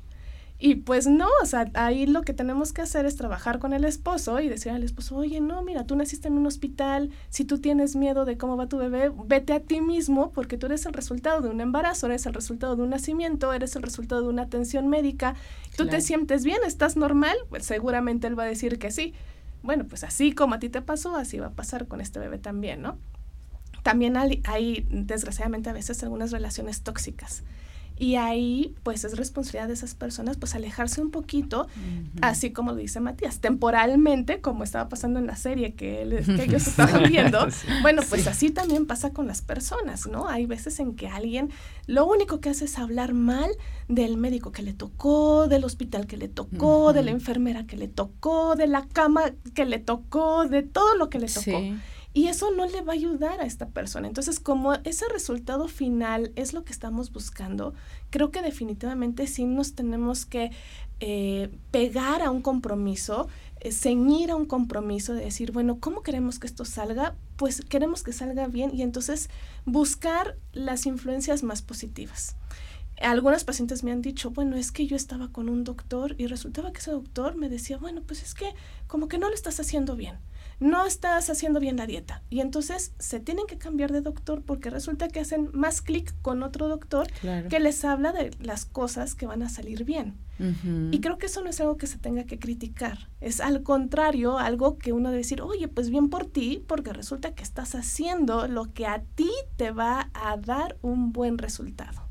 y 0.61 0.77
pues 0.77 1.07
no, 1.07 1.29
o 1.41 1.47
sea, 1.47 1.71
ahí 1.75 2.05
lo 2.07 2.23
que 2.23 2.35
tenemos 2.35 2.73
que 2.73 2.83
hacer 2.83 3.07
es 3.07 3.15
trabajar 3.15 3.61
con 3.61 3.73
el 3.73 3.85
esposo 3.85 4.41
y 4.41 4.49
decir 4.49 4.73
al 4.73 4.83
esposo, 4.83 5.15
oye, 5.15 5.41
no, 5.41 5.63
mira, 5.63 5.87
tú 5.87 5.95
naciste 5.95 6.27
en 6.27 6.37
un 6.37 6.47
hospital, 6.47 7.11
si 7.29 7.45
tú 7.45 7.61
tienes 7.61 7.95
miedo 7.95 8.25
de 8.25 8.37
cómo 8.37 8.57
va 8.57 8.69
tu 8.69 8.77
bebé, 8.77 9.13
vete 9.27 9.53
a 9.53 9.61
ti 9.61 9.81
mismo 9.81 10.33
porque 10.33 10.59
tú 10.59 10.67
eres 10.67 10.85
el 10.87 10.95
resultado 10.95 11.43
de 11.43 11.49
un 11.49 11.61
embarazo, 11.61 12.07
eres 12.07 12.27
el 12.27 12.35
resultado 12.35 12.75
de 12.75 12.83
un 12.83 12.91
nacimiento, 12.91 13.53
eres 13.53 13.77
el 13.77 13.83
resultado 13.83 14.23
de 14.23 14.29
una 14.31 14.43
atención 14.43 14.89
médica, 14.89 15.37
tú 15.77 15.87
te 15.87 16.01
sientes 16.01 16.43
bien, 16.43 16.59
estás 16.67 16.97
normal, 16.97 17.37
pues 17.51 17.65
seguramente 17.65 18.27
él 18.27 18.37
va 18.37 18.43
a 18.43 18.47
decir 18.47 18.81
que 18.81 18.91
sí. 18.91 19.15
Bueno, 19.63 19.87
pues 19.87 20.03
así 20.03 20.33
como 20.33 20.57
a 20.57 20.59
ti 20.59 20.69
te 20.69 20.83
pasó, 20.83 21.15
así 21.15 21.39
va 21.39 21.47
a 21.47 21.53
pasar 21.53 21.87
con 21.87 22.01
este 22.01 22.19
bebé 22.19 22.39
también, 22.39 22.83
¿no? 22.83 22.99
También 23.85 24.17
hay, 24.17 24.43
hay 24.45 24.87
desgraciadamente 24.91 25.71
a 25.71 25.73
veces 25.73 26.03
algunas 26.03 26.33
relaciones 26.33 26.83
tóxicas 26.83 27.45
y 27.99 28.15
ahí, 28.15 28.75
pues 28.83 29.05
es 29.05 29.17
responsabilidad 29.17 29.69
de 29.69 29.75
esas 29.75 29.95
personas, 29.95 30.37
pues 30.37 30.55
alejarse 30.55 31.01
un 31.01 31.11
poquito, 31.11 31.67
así 32.21 32.51
como 32.51 32.73
lo 32.73 32.77
dice 32.77 33.01
Matías, 33.01 33.41
temporalmente, 33.41 34.41
como 34.41 34.63
estaba 34.63 34.89
pasando 34.89 35.19
en 35.19 35.27
la 35.27 35.37
serie 35.37 35.75
que, 35.75 36.03
ellos 36.03 36.67
estaban 36.67 37.05
viendo. 37.09 37.47
Bueno, 37.83 38.03
pues 38.09 38.27
así 38.27 38.51
también 38.51 38.87
pasa 38.87 39.13
con 39.13 39.27
las 39.27 39.43
personas, 39.43 40.07
¿no? 40.07 40.29
Hay 40.29 40.47
veces 40.47 40.79
en 40.79 40.95
que 40.95 41.09
alguien 41.09 41.51
lo 41.87 42.07
único 42.07 42.41
que 42.41 42.51
hace 42.51 42.67
es 42.67 42.79
hablar 42.79 43.15
mal 43.15 43.51
del 43.89 44.17
médico 44.17 44.53
que 44.53 44.63
le 44.63 44.75
tocó, 44.75 45.49
del 45.49 45.65
hospital 45.65 46.07
que 46.07 46.17
le 46.17 46.29
tocó, 46.29 46.93
de 46.93 47.03
la 47.03 47.11
enfermera 47.11 47.67
que 47.67 47.77
le 47.77 47.89
tocó, 47.89 48.55
de 48.55 48.67
la 48.69 48.87
cama 48.87 49.23
que 49.55 49.65
le 49.65 49.79
tocó, 49.79 50.47
de 50.47 50.63
todo 50.63 50.95
lo 50.97 51.11
que 51.11 51.19
le 51.19 51.27
tocó. 51.27 51.61
Y 52.15 52.29
eso 52.29 52.51
no 52.51 52.67
le 52.67 52.81
va 52.81 52.93
a 52.93 52.97
ayudar 52.97 53.41
a 53.41 53.45
esta 53.45 53.69
persona. 53.69 54.09
Entonces, 54.09 54.41
como 54.41 54.75
ese 54.75 55.09
resultado 55.09 55.69
final 55.69 56.33
es 56.37 56.53
lo 56.53 56.65
que 56.65 56.73
estamos 56.73 57.13
buscando, 57.13 57.75
creo 58.11 58.31
que 58.31 58.43
definitivamente 58.43 59.27
sí 59.27 59.45
nos 59.45 59.75
tenemos 59.75 60.25
que 60.25 60.51
eh, 61.01 61.51
pegar 61.71 62.23
a 62.23 62.31
un 62.31 62.43
compromiso, 62.43 63.29
eh, 63.61 63.73
ceñir 63.73 64.31
a 64.31 64.37
un 64.37 64.47
compromiso 64.47 65.15
de 65.15 65.25
decir, 65.25 65.53
bueno, 65.53 65.79
¿cómo 65.81 66.03
queremos 66.03 66.39
que 66.39 66.47
esto 66.47 66.65
salga? 66.65 67.15
Pues 67.37 67.61
queremos 67.61 68.03
que 68.03 68.13
salga 68.13 68.49
bien 68.49 68.71
y 68.75 68.83
entonces 68.83 69.29
buscar 69.65 70.37
las 70.53 70.87
influencias 70.87 71.43
más 71.43 71.63
positivas. 71.63 72.37
Algunas 73.01 73.45
pacientes 73.45 73.85
me 73.85 73.93
han 73.93 74.03
dicho, 74.03 74.31
bueno, 74.31 74.57
es 74.57 74.73
que 74.73 74.89
yo 74.89 74.97
estaba 74.97 75.29
con 75.29 75.49
un 75.49 75.63
doctor 75.63 76.17
y 76.19 76.27
resultaba 76.27 76.73
que 76.73 76.81
ese 76.81 76.91
doctor 76.91 77.37
me 77.37 77.49
decía, 77.49 77.77
bueno, 77.77 78.03
pues 78.05 78.25
es 78.25 78.35
que 78.35 78.53
como 78.89 79.07
que 79.07 79.19
no 79.19 79.29
lo 79.29 79.35
estás 79.37 79.61
haciendo 79.61 79.95
bien 79.95 80.19
no 80.61 80.87
estás 80.87 81.31
haciendo 81.31 81.61
bien 81.61 81.77
la 81.77 81.87
dieta. 81.87 82.23
Y 82.31 82.41
entonces 82.41 82.93
se 82.99 83.21
tienen 83.21 83.47
que 83.47 83.59
cambiar 83.59 83.93
de 83.93 84.01
doctor 84.01 84.43
porque 84.43 84.71
resulta 84.71 85.09
que 85.09 85.21
hacen 85.21 85.51
más 85.53 85.83
clic 85.83 86.15
con 86.23 86.43
otro 86.43 86.69
doctor 86.69 87.07
que 87.49 87.61
les 87.61 87.85
habla 87.85 88.13
de 88.13 88.31
las 88.41 88.65
cosas 88.65 89.15
que 89.15 89.27
van 89.27 89.43
a 89.43 89.49
salir 89.49 89.85
bien. 89.85 90.17
Y 90.93 91.01
creo 91.01 91.19
que 91.19 91.27
eso 91.27 91.43
no 91.43 91.51
es 91.51 91.61
algo 91.61 91.77
que 91.77 91.89
se 91.89 91.99
tenga 91.99 92.25
que 92.25 92.39
criticar. 92.39 93.09
Es 93.21 93.41
al 93.41 93.65
contrario, 93.65 94.39
algo 94.39 94.79
que 94.79 94.93
uno 94.93 95.09
debe 95.09 95.23
decir, 95.23 95.43
oye, 95.43 95.67
pues 95.67 95.91
bien 95.91 96.11
por 96.11 96.27
ti, 96.27 96.63
porque 96.67 96.93
resulta 96.93 97.35
que 97.35 97.43
estás 97.43 97.75
haciendo 97.75 98.47
lo 98.47 98.73
que 98.73 98.87
a 98.87 99.03
ti 99.17 99.31
te 99.57 99.73
va 99.73 100.11
a 100.15 100.37
dar 100.37 100.77
un 100.81 101.13
buen 101.13 101.39
resultado. 101.39 102.08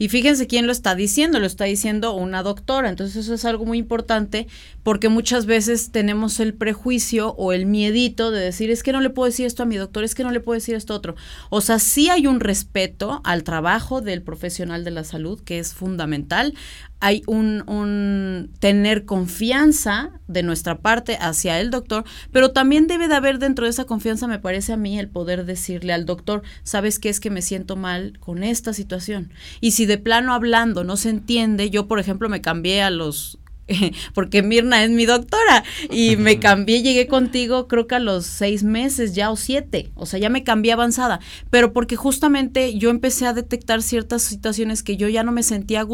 Y 0.00 0.08
fíjense 0.08 0.46
quién 0.46 0.66
lo 0.66 0.72
está 0.72 0.94
diciendo, 0.94 1.40
lo 1.40 1.46
está 1.46 1.64
diciendo 1.64 2.14
una 2.14 2.42
doctora. 2.42 2.88
Entonces 2.88 3.16
eso 3.16 3.34
es 3.34 3.44
algo 3.44 3.66
muy 3.66 3.76
importante 3.76 4.46
porque 4.82 5.10
muchas 5.10 5.44
veces 5.44 5.92
tenemos 5.92 6.40
el 6.40 6.54
prejuicio 6.54 7.34
o 7.34 7.52
el 7.52 7.66
miedito 7.66 8.30
de 8.30 8.40
decir, 8.40 8.70
es 8.70 8.82
que 8.82 8.92
no 8.92 9.02
le 9.02 9.10
puedo 9.10 9.26
decir 9.26 9.44
esto 9.44 9.62
a 9.62 9.66
mi 9.66 9.76
doctor, 9.76 10.02
es 10.02 10.14
que 10.14 10.24
no 10.24 10.30
le 10.30 10.40
puedo 10.40 10.54
decir 10.54 10.74
esto 10.74 10.94
a 10.94 10.96
otro. 10.96 11.16
O 11.50 11.60
sea, 11.60 11.78
sí 11.78 12.08
hay 12.08 12.26
un 12.26 12.40
respeto 12.40 13.20
al 13.24 13.44
trabajo 13.44 14.00
del 14.00 14.22
profesional 14.22 14.84
de 14.84 14.90
la 14.90 15.04
salud 15.04 15.38
que 15.44 15.58
es 15.58 15.74
fundamental 15.74 16.54
hay 17.00 17.22
un, 17.26 17.64
un, 17.68 18.50
tener 18.60 19.04
confianza 19.04 20.10
de 20.28 20.42
nuestra 20.42 20.78
parte 20.78 21.16
hacia 21.20 21.58
el 21.60 21.70
doctor, 21.70 22.04
pero 22.30 22.52
también 22.52 22.86
debe 22.86 23.08
de 23.08 23.14
haber 23.14 23.38
dentro 23.38 23.64
de 23.64 23.70
esa 23.70 23.84
confianza, 23.84 24.26
me 24.26 24.38
parece 24.38 24.74
a 24.74 24.76
mí, 24.76 24.98
el 24.98 25.08
poder 25.08 25.46
decirle 25.46 25.92
al 25.92 26.06
doctor, 26.06 26.42
sabes 26.62 26.98
qué 26.98 27.08
es 27.08 27.18
que 27.18 27.30
me 27.30 27.42
siento 27.42 27.76
mal 27.76 28.18
con 28.20 28.44
esta 28.44 28.72
situación. 28.72 29.32
Y 29.60 29.72
si 29.72 29.86
de 29.86 29.98
plano 29.98 30.34
hablando 30.34 30.84
no 30.84 30.96
se 30.96 31.08
entiende, 31.08 31.70
yo 31.70 31.88
por 31.88 31.98
ejemplo 31.98 32.28
me 32.28 32.42
cambié 32.42 32.82
a 32.82 32.90
los 32.90 33.40
porque 34.14 34.42
Mirna 34.42 34.84
es 34.84 34.90
mi 34.90 35.06
doctora 35.06 35.64
y 35.90 36.16
me 36.16 36.38
cambié, 36.40 36.82
llegué 36.82 37.06
contigo 37.06 37.68
creo 37.68 37.86
que 37.86 37.94
a 37.94 38.00
los 38.00 38.26
seis 38.26 38.62
meses 38.62 39.14
ya 39.14 39.30
o 39.30 39.36
siete, 39.36 39.90
o 39.94 40.06
sea, 40.06 40.18
ya 40.18 40.28
me 40.28 40.44
cambié 40.44 40.72
avanzada, 40.72 41.20
pero 41.50 41.72
porque 41.72 41.96
justamente 41.96 42.76
yo 42.76 42.90
empecé 42.90 43.26
a 43.26 43.32
detectar 43.32 43.82
ciertas 43.82 44.22
situaciones 44.22 44.82
que 44.82 44.96
yo 44.96 45.08
ya 45.08 45.22
no 45.22 45.32
me 45.32 45.42
sentía 45.42 45.80